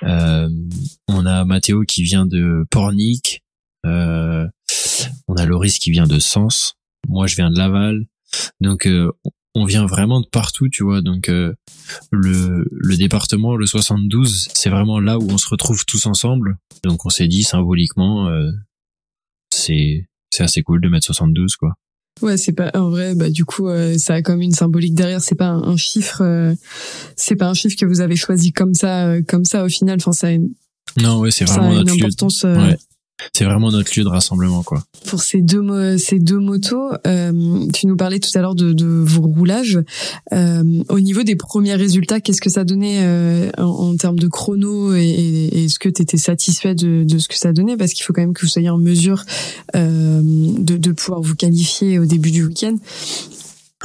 [0.03, 0.51] Euh,
[1.09, 3.43] on a Mathéo qui vient de Pornic.
[3.84, 4.51] On
[5.34, 6.74] a Loris qui vient de Sens.
[7.09, 8.05] Moi, je viens de Laval.
[8.61, 8.87] Donc,
[9.57, 11.00] on vient vraiment de partout, tu vois.
[11.00, 11.54] Donc, euh,
[12.11, 16.59] le, le département, le 72, c'est vraiment là où on se retrouve tous ensemble.
[16.84, 18.30] Donc, on s'est dit symboliquement,
[19.52, 21.74] c'est c'est assez cool de mettre 72, quoi.
[22.22, 23.14] Ouais, c'est pas en vrai.
[23.14, 25.20] Bah du coup, ça a comme une symbolique derrière.
[25.20, 26.54] C'est pas un, chiffre.
[27.14, 29.98] c'est pas un chiffre que vous avez choisi comme ça, comme ça au final.
[30.00, 30.48] Enfin, ça a une.
[30.98, 32.44] Non, ouais, c'est vraiment une importance.
[32.44, 32.76] Ouais
[33.33, 34.85] c'est vraiment notre lieu de rassemblement quoi.
[35.07, 38.87] Pour ces deux ces deux motos, euh, tu nous parlais tout à l'heure de, de
[38.87, 39.79] vos roulages.
[40.33, 44.29] Euh, au niveau des premiers résultats, qu'est-ce que ça donnait euh, en, en, termes de
[44.29, 47.77] chrono et, et est-ce que tu étais satisfait de, de, ce que ça donnait?
[47.77, 49.25] Parce qu'il faut quand même que vous soyez en mesure
[49.75, 52.77] de, de pouvoir vous qualifier au début du week-end.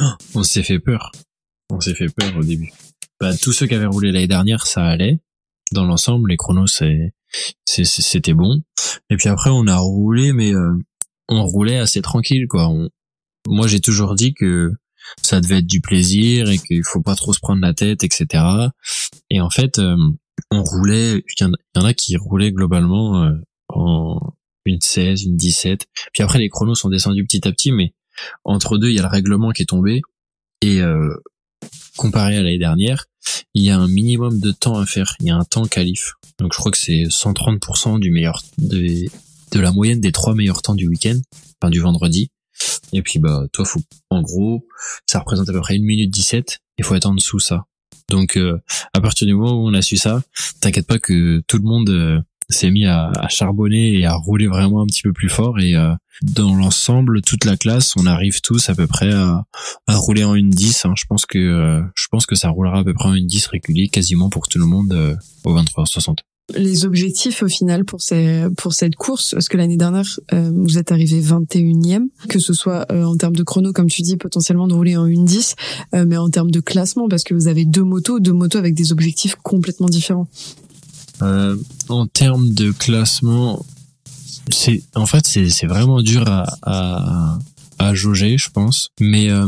[0.00, 0.04] Oh,
[0.34, 1.12] on s'est fait peur.
[1.70, 2.72] On s'est fait peur au début.
[3.20, 5.20] Bah, tous ceux qui avaient roulé l'année dernière, ça allait.
[5.72, 7.12] Dans l'ensemble, les chronos, c'est
[7.64, 8.60] c'était bon.
[9.10, 10.72] Et puis après, on a roulé, mais euh,
[11.28, 12.70] on roulait assez tranquille, quoi.
[13.46, 14.72] moi, j'ai toujours dit que
[15.22, 18.44] ça devait être du plaisir et qu'il faut pas trop se prendre la tête, etc.
[19.30, 19.96] Et en fait, euh,
[20.50, 21.22] on roulait.
[21.38, 23.32] Il y, en a qui roulaient globalement euh,
[23.68, 25.86] en une 16, une 17.
[26.12, 27.94] Puis après, les chronos sont descendus petit à petit, mais
[28.44, 30.02] entre deux, il y a le règlement qui est tombé.
[30.60, 30.80] Et
[31.96, 33.06] comparé à l'année dernière,
[33.54, 35.16] il y a un minimum de temps à faire.
[35.20, 36.14] Il y a un temps qualif.
[36.38, 39.08] Donc je crois que c'est 130% du meilleur de,
[39.54, 41.18] la moyenne des trois meilleurs temps du week-end,
[41.60, 42.30] enfin du vendredi.
[42.92, 44.66] Et puis bah toi faut en gros
[45.06, 46.58] ça représente à peu près une minute 17.
[46.78, 47.64] Il faut être en dessous ça.
[48.08, 48.58] Donc euh,
[48.94, 50.22] à partir du moment où on a su ça,
[50.60, 54.82] t'inquiète pas que tout le monde euh, s'est mis à, charbonner et à rouler vraiment
[54.82, 55.58] un petit peu plus fort.
[55.60, 59.44] Et euh, dans l'ensemble toute la classe on arrive tous à peu près à,
[59.86, 60.92] à rouler en une 10 hein.
[60.96, 63.46] je pense que euh, je pense que ça roulera à peu près en une 10
[63.46, 66.18] régulier quasiment pour tout le monde euh, au 23h60
[66.56, 70.92] les objectifs au final pour ces, pour cette course parce que l'année dernière vous êtes
[70.92, 74.96] arrivé 21e que ce soit en termes de chrono comme tu dis potentiellement de rouler
[74.96, 75.54] en une 10
[76.04, 78.92] mais en termes de classement parce que vous avez deux motos deux motos avec des
[78.92, 80.26] objectifs complètement différents
[81.22, 81.56] euh,
[81.88, 83.64] en termes de classement,
[84.50, 87.38] c'est en fait c'est vraiment dur à,
[87.78, 88.90] à, jauger, je pense.
[89.00, 89.46] Mais euh,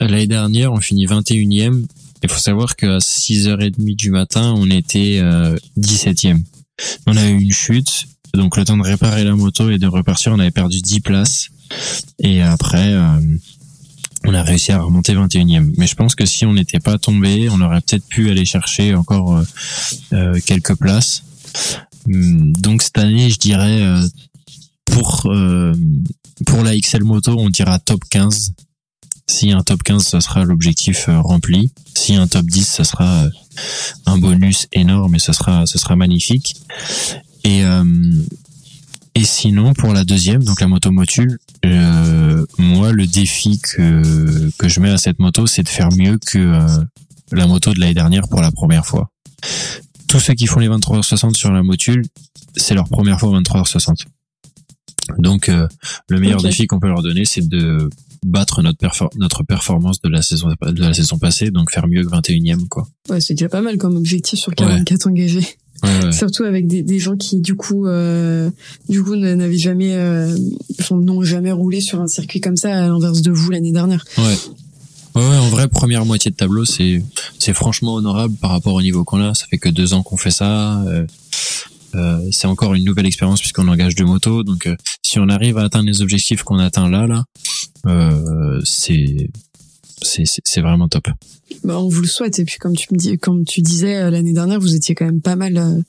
[0.00, 1.84] l'année dernière, on finit 21e.
[2.22, 6.42] Il faut savoir qu'à 6h30 du matin, on était euh, 17e.
[7.06, 10.32] On a eu une chute, donc le temps de réparer la moto et de repartir,
[10.32, 11.48] on avait perdu 10 places.
[12.18, 13.20] Et après, euh,
[14.24, 15.72] on a réussi à remonter 21e.
[15.76, 18.94] Mais je pense que si on n'était pas tombé, on aurait peut-être pu aller chercher
[18.94, 19.44] encore euh,
[20.12, 21.24] euh, quelques places.
[22.08, 24.06] Hum, donc cette année, je dirais euh,
[24.84, 25.28] pour
[26.46, 28.54] pour la XL moto, on dira top 15.
[29.26, 31.70] Si un top 15, ça sera l'objectif rempli.
[31.94, 33.24] Si un top 10, ça sera
[34.04, 36.56] un bonus énorme et ça sera ça sera magnifique.
[37.44, 37.62] Et
[39.14, 44.68] et sinon, pour la deuxième, donc la moto motule, euh, moi, le défi que, que
[44.68, 46.84] je mets à cette moto, c'est de faire mieux que euh,
[47.32, 49.10] la moto de l'année dernière pour la première fois.
[50.08, 52.02] Tous ceux qui font les 23h60 sur la motule,
[52.56, 54.04] c'est leur première fois 23h60.
[55.18, 55.68] Donc, euh,
[56.08, 57.90] le meilleur défi qu'on peut leur donner, c'est de
[58.24, 62.08] battre notre, notre performance de la saison de la saison passée, donc faire mieux que
[62.08, 62.88] 21e quoi.
[63.10, 65.46] Ouais, c'est déjà pas mal comme objectif sur 44 engagés.
[66.12, 68.48] Surtout avec des, des, gens qui du coup euh,
[68.88, 70.34] du coup n'avaient jamais euh,
[70.90, 74.04] n'ont jamais roulé sur un circuit comme ça à l'inverse de vous l'année dernière.
[74.16, 74.36] Ouais.
[75.14, 77.02] Ouais, en vrai, première moitié de tableau, c'est
[77.38, 79.34] c'est franchement honorable par rapport au niveau qu'on a.
[79.34, 80.80] Ça fait que deux ans qu'on fait ça.
[80.82, 81.06] Euh,
[81.94, 84.42] euh, c'est encore une nouvelle expérience puisqu'on engage deux motos.
[84.42, 87.24] Donc, euh, si on arrive à atteindre les objectifs qu'on atteint là, là,
[87.86, 89.30] euh, c'est
[90.04, 91.08] c'est vraiment top.
[91.62, 94.10] Bah, on vous le souhaite et puis comme tu me dis comme tu disais euh,
[94.10, 95.80] l'année dernière vous étiez quand même pas mal euh,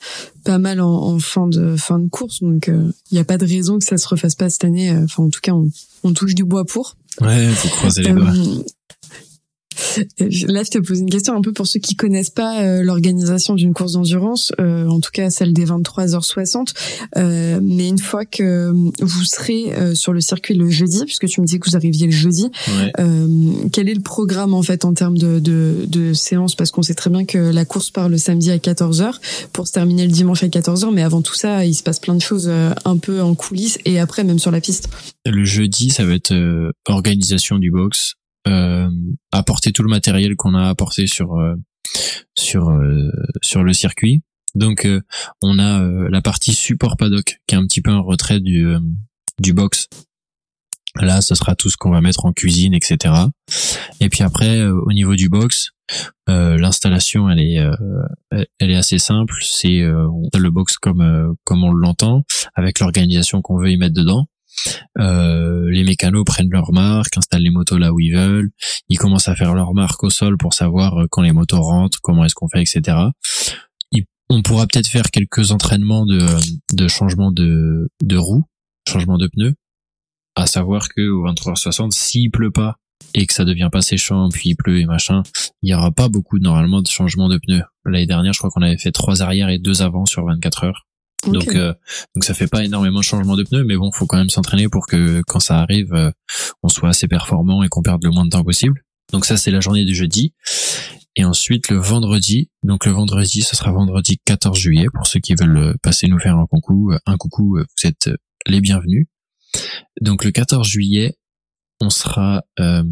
[0.44, 3.46] pas mal en, fin de fin de course donc il euh, n'y a pas de
[3.46, 5.70] raison que ça se refasse pas cette année enfin en tout cas on,
[6.04, 8.34] on touche du bois pour Ouais, faut croiser les doigts.
[10.20, 13.56] Là, je te pose une question un peu pour ceux qui connaissent pas euh, l'organisation
[13.56, 16.74] d'une course d'endurance, euh, en tout cas celle des 23h60.
[17.18, 18.72] Euh, mais une fois que
[19.02, 22.12] vous serez sur le circuit le jeudi, puisque tu me dis que vous arriviez le
[22.12, 22.92] jeudi, Ouais.
[23.72, 26.56] quel est le programme en fait en termes de, de, de séance?
[26.56, 29.14] Parce qu'on sait très bien que la course part le samedi à 14h
[29.54, 32.16] pour se terminer le dimanche à 14h, mais avant tout ça, il se passe plein
[32.16, 34.90] de choses un peu en coulisses et après même sur la piste.
[35.26, 38.25] Le jeudi, ça va être euh, organisation du box, euh,
[39.32, 41.56] apporter tout le matériel qu'on a apporté sur euh,
[42.36, 44.22] sur euh, sur le circuit.
[44.56, 45.02] Donc euh,
[45.42, 48.68] on a euh, la partie support paddock qui est un petit peu un retrait du
[48.68, 48.80] euh,
[49.40, 49.88] du box.
[51.02, 53.14] Là, ce sera tout ce qu'on va mettre en cuisine, etc.
[54.00, 55.72] Et puis après, euh, au niveau du box,
[56.30, 59.36] euh, l'installation, elle est, euh, elle est assez simple.
[59.42, 62.24] C'est euh, le box comme euh, comme on l'entend,
[62.56, 64.28] avec l'organisation qu'on veut y mettre dedans.
[64.98, 68.50] Euh, les mécanos prennent leur marque, installent les motos là où ils veulent.
[68.90, 72.00] Ils commencent à faire leur marque au sol pour savoir euh, quand les motos rentrent,
[72.02, 72.98] comment est-ce qu'on fait, etc.
[74.30, 76.20] On pourra peut-être faire quelques entraînements de,
[76.74, 78.44] de changement de, de roue,
[78.88, 79.54] changement de pneus.
[80.36, 82.78] À savoir que au 23h60, s'il pleut pas
[83.14, 85.22] et que ça devient pas séchant, puis il pleut et machin,
[85.62, 87.64] il y aura pas beaucoup normalement de changements de pneus.
[87.86, 90.88] L'année dernière, je crois qu'on avait fait trois arrières et deux avant sur 24 heures.
[91.28, 91.74] Donc, euh,
[92.16, 94.68] donc ça fait pas énormément de changements de pneus, mais bon, faut quand même s'entraîner
[94.70, 96.12] pour que quand ça arrive, euh,
[96.62, 98.84] on soit assez performant et qu'on perde le moins de temps possible.
[99.12, 100.34] Donc ça, c'est la journée du jeudi.
[101.16, 102.50] Et ensuite, le vendredi.
[102.64, 106.20] Donc le vendredi, ce sera vendredi 14 juillet pour ceux qui veulent euh, passer nous
[106.20, 106.92] faire un coucou.
[106.92, 108.10] euh, Un coucou, vous êtes
[108.46, 109.08] les bienvenus.
[110.02, 111.16] Donc le 14 juillet,
[111.82, 112.84] on sera euh,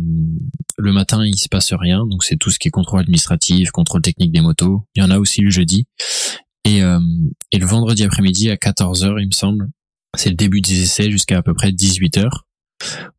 [0.77, 2.05] le matin, il se passe rien.
[2.05, 4.87] Donc c'est tout ce qui est contrôle administratif, contrôle technique des motos.
[4.95, 5.85] Il y en a aussi le jeudi.
[6.65, 6.99] Et, euh,
[7.51, 9.69] et le vendredi après-midi à 14h, il me semble,
[10.15, 12.29] c'est le début des essais jusqu'à à peu près 18h.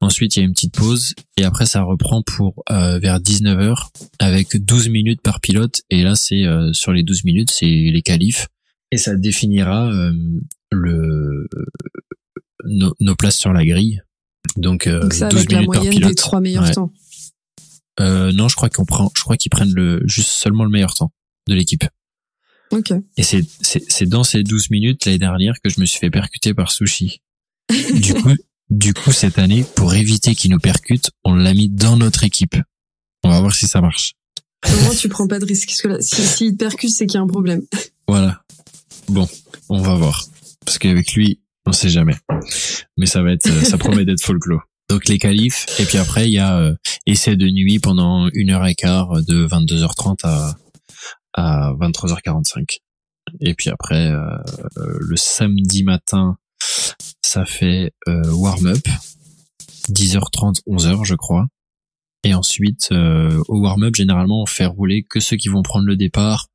[0.00, 3.88] Ensuite, il y a une petite pause et après ça reprend pour euh, vers 19h
[4.18, 8.02] avec 12 minutes par pilote et là c'est euh, sur les 12 minutes, c'est les
[8.02, 8.48] qualifs
[8.94, 10.12] et ça définira euh,
[10.70, 11.48] le
[12.64, 14.00] nos, places sur la grille.
[14.56, 16.10] Donc, euh, Donc ça 12 avec la minutes par moyenne pilote.
[16.10, 16.72] des trois meilleurs Ouais.
[16.72, 16.92] temps.
[18.00, 20.94] Euh, non, je crois qu'on prend je crois qu'ils prennent le juste seulement le meilleur
[20.94, 21.12] temps
[21.48, 21.84] de l'équipe.
[22.70, 22.92] Ok.
[23.16, 26.72] Et c'est, dans ces 12 minutes l'année dernière que je me suis fait percuter par
[26.72, 27.20] Sushi.
[27.94, 28.34] Du coup,
[28.70, 32.56] du coup, cette année, pour éviter qu'il nous percute, on l'a mis dans notre équipe.
[33.22, 34.14] On va voir si ça marche.
[34.66, 35.68] Au moins, tu prends pas de risque.
[35.68, 37.62] Parce que là, si, s'il te percute, c'est qu'il y a un problème.
[38.06, 38.42] Voilà.
[39.08, 39.26] Bon,
[39.70, 40.26] on va voir.
[40.66, 42.16] Parce qu'avec lui, on sait jamais.
[42.98, 44.60] Mais ça va être, euh, ça promet d'être folklore.
[44.90, 46.74] Donc les qualifs, et puis après, il y a euh,
[47.06, 50.54] essai de nuit pendant une heure et quart de 22h30 à,
[51.34, 52.78] à 23h45.
[53.40, 54.36] Et puis après, euh,
[54.76, 56.36] le samedi matin,
[57.22, 58.86] ça fait euh, warm-up,
[59.90, 61.46] 10h30, 11h, je crois.
[62.22, 65.96] Et ensuite, euh, au warm-up, généralement, on fait rouler que ceux qui vont prendre le
[65.96, 66.46] départ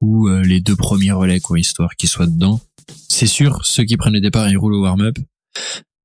[0.00, 2.60] ou euh, les deux premiers relais, quoi, histoire qu'ils soient dedans.
[3.08, 5.16] C'est sûr, ceux qui prennent le départ, ils roulent au warm-up.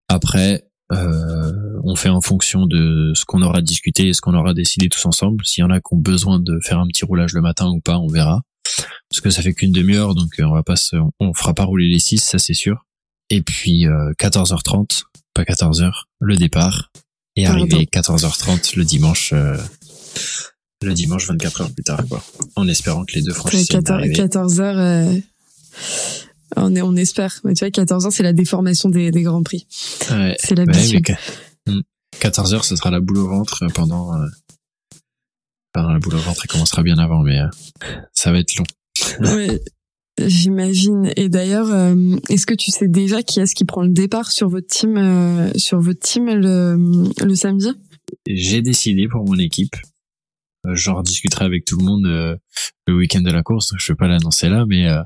[0.07, 4.89] Après, on fait en fonction de ce qu'on aura discuté et ce qu'on aura décidé
[4.89, 5.45] tous ensemble.
[5.45, 7.79] S'il y en a qui ont besoin de faire un petit roulage le matin ou
[7.79, 8.41] pas, on verra.
[9.09, 11.65] Parce que ça fait qu'une demi-heure, donc euh, on va pas se, on fera pas
[11.65, 12.85] rouler les 6, ça c'est sûr.
[13.29, 16.91] Et puis euh, 14h30, pas 14h, le départ.
[17.35, 17.61] Et Pardon.
[17.61, 19.57] arriver 14h30 le dimanche, euh,
[20.81, 22.21] le dimanche 24 heures plus tard, quoi.
[22.55, 25.17] En espérant que les deux franchises 14, 14 heures, euh,
[26.55, 27.39] on, est, on espère.
[27.43, 29.67] Mais tu vois, 14 heures, c'est la déformation des, des grands prix.
[30.11, 31.05] Ouais, C'est ouais, l'habitude.
[31.05, 31.71] que-
[32.19, 34.13] 14 heures, ce sera la boule au ventre pendant.
[34.13, 34.25] Euh...
[35.75, 37.47] Enfin, la boule au ventre, elle commencera bien avant, mais euh,
[38.13, 38.65] ça va être long.
[39.35, 39.61] Ouais,
[40.19, 41.11] J'imagine.
[41.15, 41.95] Et d'ailleurs, euh,
[42.29, 45.49] est-ce que tu sais déjà qui est-ce qui prend le départ sur votre team, euh,
[45.55, 46.75] sur votre team le,
[47.25, 47.69] le samedi?
[48.27, 49.75] J'ai décidé pour mon équipe.
[50.67, 52.35] euh, J'en discuterai avec tout le monde euh,
[52.87, 55.01] le week-end de la course, je vais pas l'annoncer là, mais euh,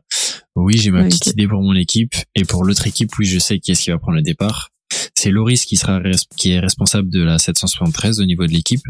[0.55, 2.15] oui, j'ai ma petite idée pour mon équipe.
[2.35, 4.69] Et pour l'autre équipe, oui, je sais qui est-ce qui va prendre le départ.
[5.13, 6.01] C'est Loris qui sera
[6.37, 8.83] qui est responsable de la 773 au niveau de l'équipe.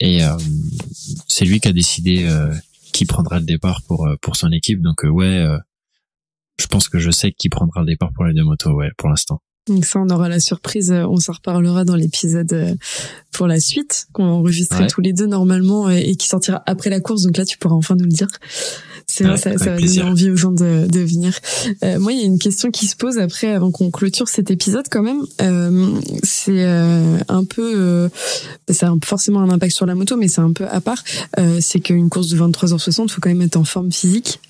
[0.00, 0.36] Et euh,
[1.26, 2.54] c'est lui qui a décidé euh,
[2.92, 4.80] qui prendra le départ pour euh, pour son équipe.
[4.80, 5.58] Donc euh, ouais, euh,
[6.60, 8.72] je pense que je sais qui prendra le départ pour les deux motos.
[8.72, 9.40] Ouais, pour l'instant.
[9.68, 10.90] Donc ça, on aura la surprise.
[10.90, 12.74] euh, On s'en reparlera dans l'épisode euh,
[13.32, 14.86] pour la suite qu'on va enregistrer Ouais.
[14.88, 17.22] tous les deux normalement et qui sortira après la course.
[17.22, 18.28] Donc là, tu pourras enfin nous le dire.
[19.10, 20.02] C'est vrai, ça, ça va plaisir.
[20.02, 21.34] donner envie aux gens de, de venir.
[21.82, 24.50] Euh, moi, il y a une question qui se pose après, avant qu'on clôture cet
[24.50, 25.22] épisode quand même.
[25.40, 28.10] Euh, c'est euh, un peu,
[28.68, 31.02] ça a forcément un impact sur la moto, mais c'est un peu à part.
[31.60, 34.40] C'est qu'une course de 23h60, faut quand même être en forme physique.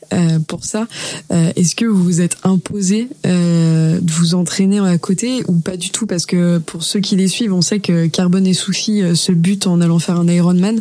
[0.47, 0.87] Pour ça.
[1.31, 6.07] Est-ce que vous vous êtes imposé de vous entraîner à côté ou pas du tout?
[6.07, 9.67] Parce que pour ceux qui les suivent, on sait que Carbone et Sushi se butent
[9.67, 10.81] en allant faire un Ironman.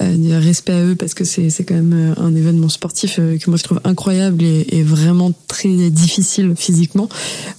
[0.00, 3.80] respect à eux parce que c'est quand même un événement sportif que moi je trouve
[3.84, 7.08] incroyable et, vraiment très difficile physiquement.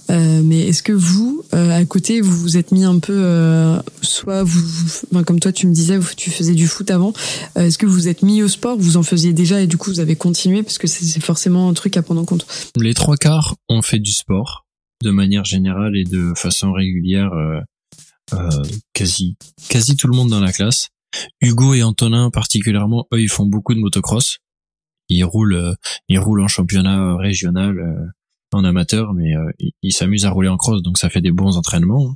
[0.08, 3.24] mais est-ce que vous, à côté, vous vous êtes mis un peu,
[4.02, 4.62] soit vous,
[5.24, 7.12] comme toi tu me disais, tu faisais du foot avant.
[7.56, 8.76] Est-ce que vous vous êtes mis au sport?
[8.78, 10.86] Vous en faisiez déjà et du coup vous avez continué parce que
[11.20, 12.46] forcément un truc à prendre en compte.
[12.76, 14.66] Les trois quarts ont fait du sport
[15.02, 17.32] de manière générale et de façon régulière.
[17.32, 17.60] Euh,
[18.32, 18.62] euh,
[18.94, 19.36] quasi
[19.68, 20.88] quasi tout le monde dans la classe.
[21.42, 24.38] Hugo et Antonin particulièrement, eux ils font beaucoup de motocross.
[25.10, 25.74] Ils roulent euh,
[26.08, 27.76] ils roulent en championnat régional
[28.52, 29.34] en amateur, mais
[29.82, 32.14] ils s'amusent à rouler en cross, donc ça fait des bons entraînements.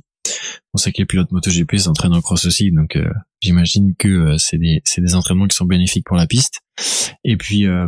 [0.73, 3.09] On sait que les pilotes MotoGP s'entraînent en cross aussi, donc euh,
[3.41, 6.59] j'imagine que euh, c'est des c'est des entraînements qui sont bénéfiques pour la piste.
[7.23, 7.87] Et puis euh,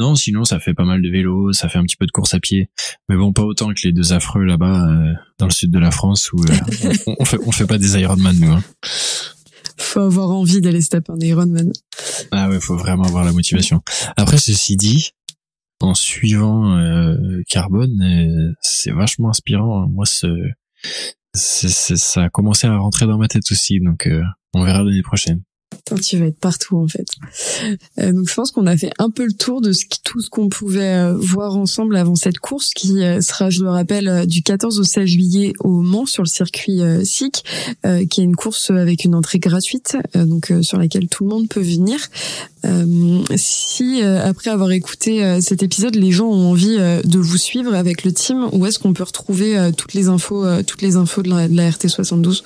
[0.00, 2.34] non, sinon ça fait pas mal de vélo, ça fait un petit peu de course
[2.34, 2.70] à pied,
[3.08, 4.86] mais bon pas autant que les deux affreux là-bas
[5.38, 6.38] dans le sud de la France où
[7.06, 8.52] on, on, fait on fait pas des Ironman nous.
[8.52, 8.62] Hein.
[9.76, 11.72] Faut avoir envie d'aller se taper un Ironman.
[12.32, 13.80] Ah ouais, faut vraiment avoir la motivation.
[14.16, 15.10] Après ceci dit,
[15.80, 16.78] en suivant
[17.48, 19.82] Carbone, c'est vachement inspirant.
[19.82, 19.88] Hein.
[19.90, 20.26] Moi, ce,
[21.34, 24.22] ça a commencé à rentrer dans ma tête aussi, donc euh,
[24.54, 25.42] on verra l'année prochaine.
[26.02, 27.06] Tu vas être partout en fait.
[27.98, 30.30] Euh, donc je pense qu'on a fait un peu le tour de ce tout ce
[30.30, 34.78] qu'on pouvait euh, voir ensemble avant cette course qui sera, je le rappelle, du 14
[34.78, 37.44] au 16 juillet au Mans sur le circuit SIC,
[38.08, 41.60] qui est une course avec une entrée gratuite, donc sur laquelle tout le monde peut
[41.60, 41.98] venir.
[42.66, 47.38] Euh, si euh, après avoir écouté euh, cet épisode, les gens ont envie de vous
[47.38, 51.22] suivre avec le team, où est-ce qu'on peut retrouver toutes les infos, toutes les infos
[51.22, 52.42] de la RT72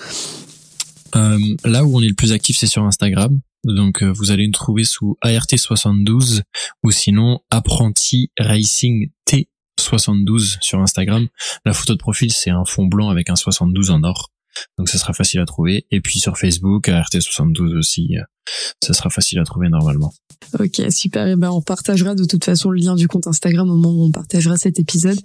[1.15, 3.41] Là où on est le plus actif, c'est sur Instagram.
[3.65, 6.43] Donc vous allez nous trouver sous ART72
[6.83, 11.29] ou sinon apprenti racing T72 sur Instagram.
[11.65, 14.34] La photo de profil c'est un fond blanc avec un 72 en or.
[14.79, 15.87] Donc ça sera facile à trouver.
[15.91, 18.17] Et puis sur Facebook, ART72 aussi,
[18.83, 20.13] ça sera facile à trouver normalement.
[20.61, 21.27] Ok, super.
[21.27, 24.07] Et ben on partagera de toute façon le lien du compte Instagram au moment où
[24.07, 25.19] on partagera cet épisode.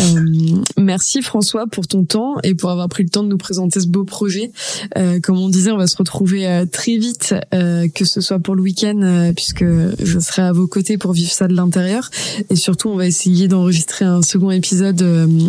[0.00, 3.80] Euh, merci François pour ton temps et pour avoir pris le temps de nous présenter
[3.80, 4.52] ce beau projet.
[4.96, 8.38] Euh, comme on disait, on va se retrouver euh, très vite, euh, que ce soit
[8.38, 12.10] pour le week-end, euh, puisque je serai à vos côtés pour vivre ça de l'intérieur.
[12.50, 15.02] Et surtout, on va essayer d'enregistrer un second épisode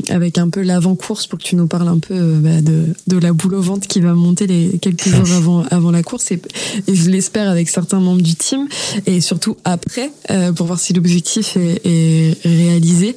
[0.10, 3.34] avec un peu l'avant-course pour que tu nous parles un peu bah, de, de la
[3.34, 6.42] boule au ventre qui va monter les quelques heures avant avant la course et,
[6.88, 8.68] et je l'espère avec certains membres du team
[9.06, 13.16] et surtout après euh, pour voir si l'objectif est, est, réalisé.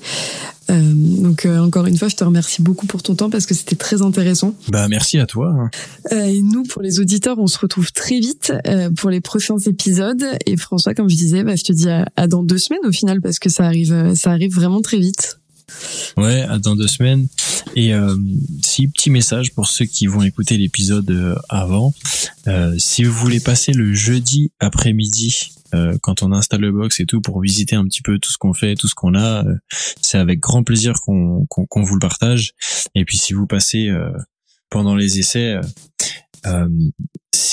[0.68, 3.54] Euh, donc euh, encore une fois, je te remercie beaucoup pour ton temps parce que
[3.54, 4.54] c'était très intéressant.
[4.68, 5.54] Bah merci à toi.
[5.56, 5.70] Hein.
[6.12, 9.58] Euh, et nous, pour les auditeurs, on se retrouve très vite euh, pour les prochains
[9.58, 10.24] épisodes.
[10.46, 12.92] Et François, comme je disais, bah, je te dis à, à, dans deux semaines au
[12.92, 15.38] final parce que ça arrive, ça arrive vraiment très vite.
[16.16, 17.28] Ouais, dans deux semaines.
[17.74, 18.16] Et euh,
[18.62, 21.92] si petit message pour ceux qui vont écouter l'épisode euh, avant,
[22.46, 27.06] euh, si vous voulez passer le jeudi après-midi euh, quand on installe le box et
[27.06, 29.56] tout pour visiter un petit peu tout ce qu'on fait, tout ce qu'on a, euh,
[30.00, 32.52] c'est avec grand plaisir qu'on qu'on vous le partage.
[32.94, 33.90] Et puis si vous passez
[34.70, 35.60] pendant les essais,
[36.46, 36.68] euh,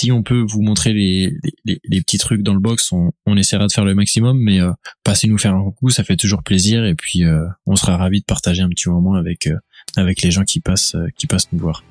[0.03, 1.33] si on peut vous montrer les,
[1.63, 4.59] les, les, petits trucs dans le box, on, on essaiera de faire le maximum, mais
[4.59, 4.71] euh,
[5.05, 8.19] passez nous faire un coucou, ça fait toujours plaisir et puis euh, on sera ravi
[8.19, 9.55] de partager un petit moment avec euh,
[9.95, 11.85] avec les gens qui passent qui passent nous voir.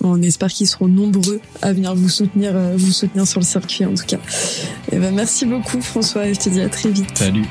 [0.00, 3.94] On espère qu'ils seront nombreux à venir vous soutenir vous soutenir sur le circuit en
[3.94, 4.16] tout cas.
[4.16, 7.10] Et eh ben merci beaucoup François et je te dis à très vite.
[7.14, 7.44] Salut.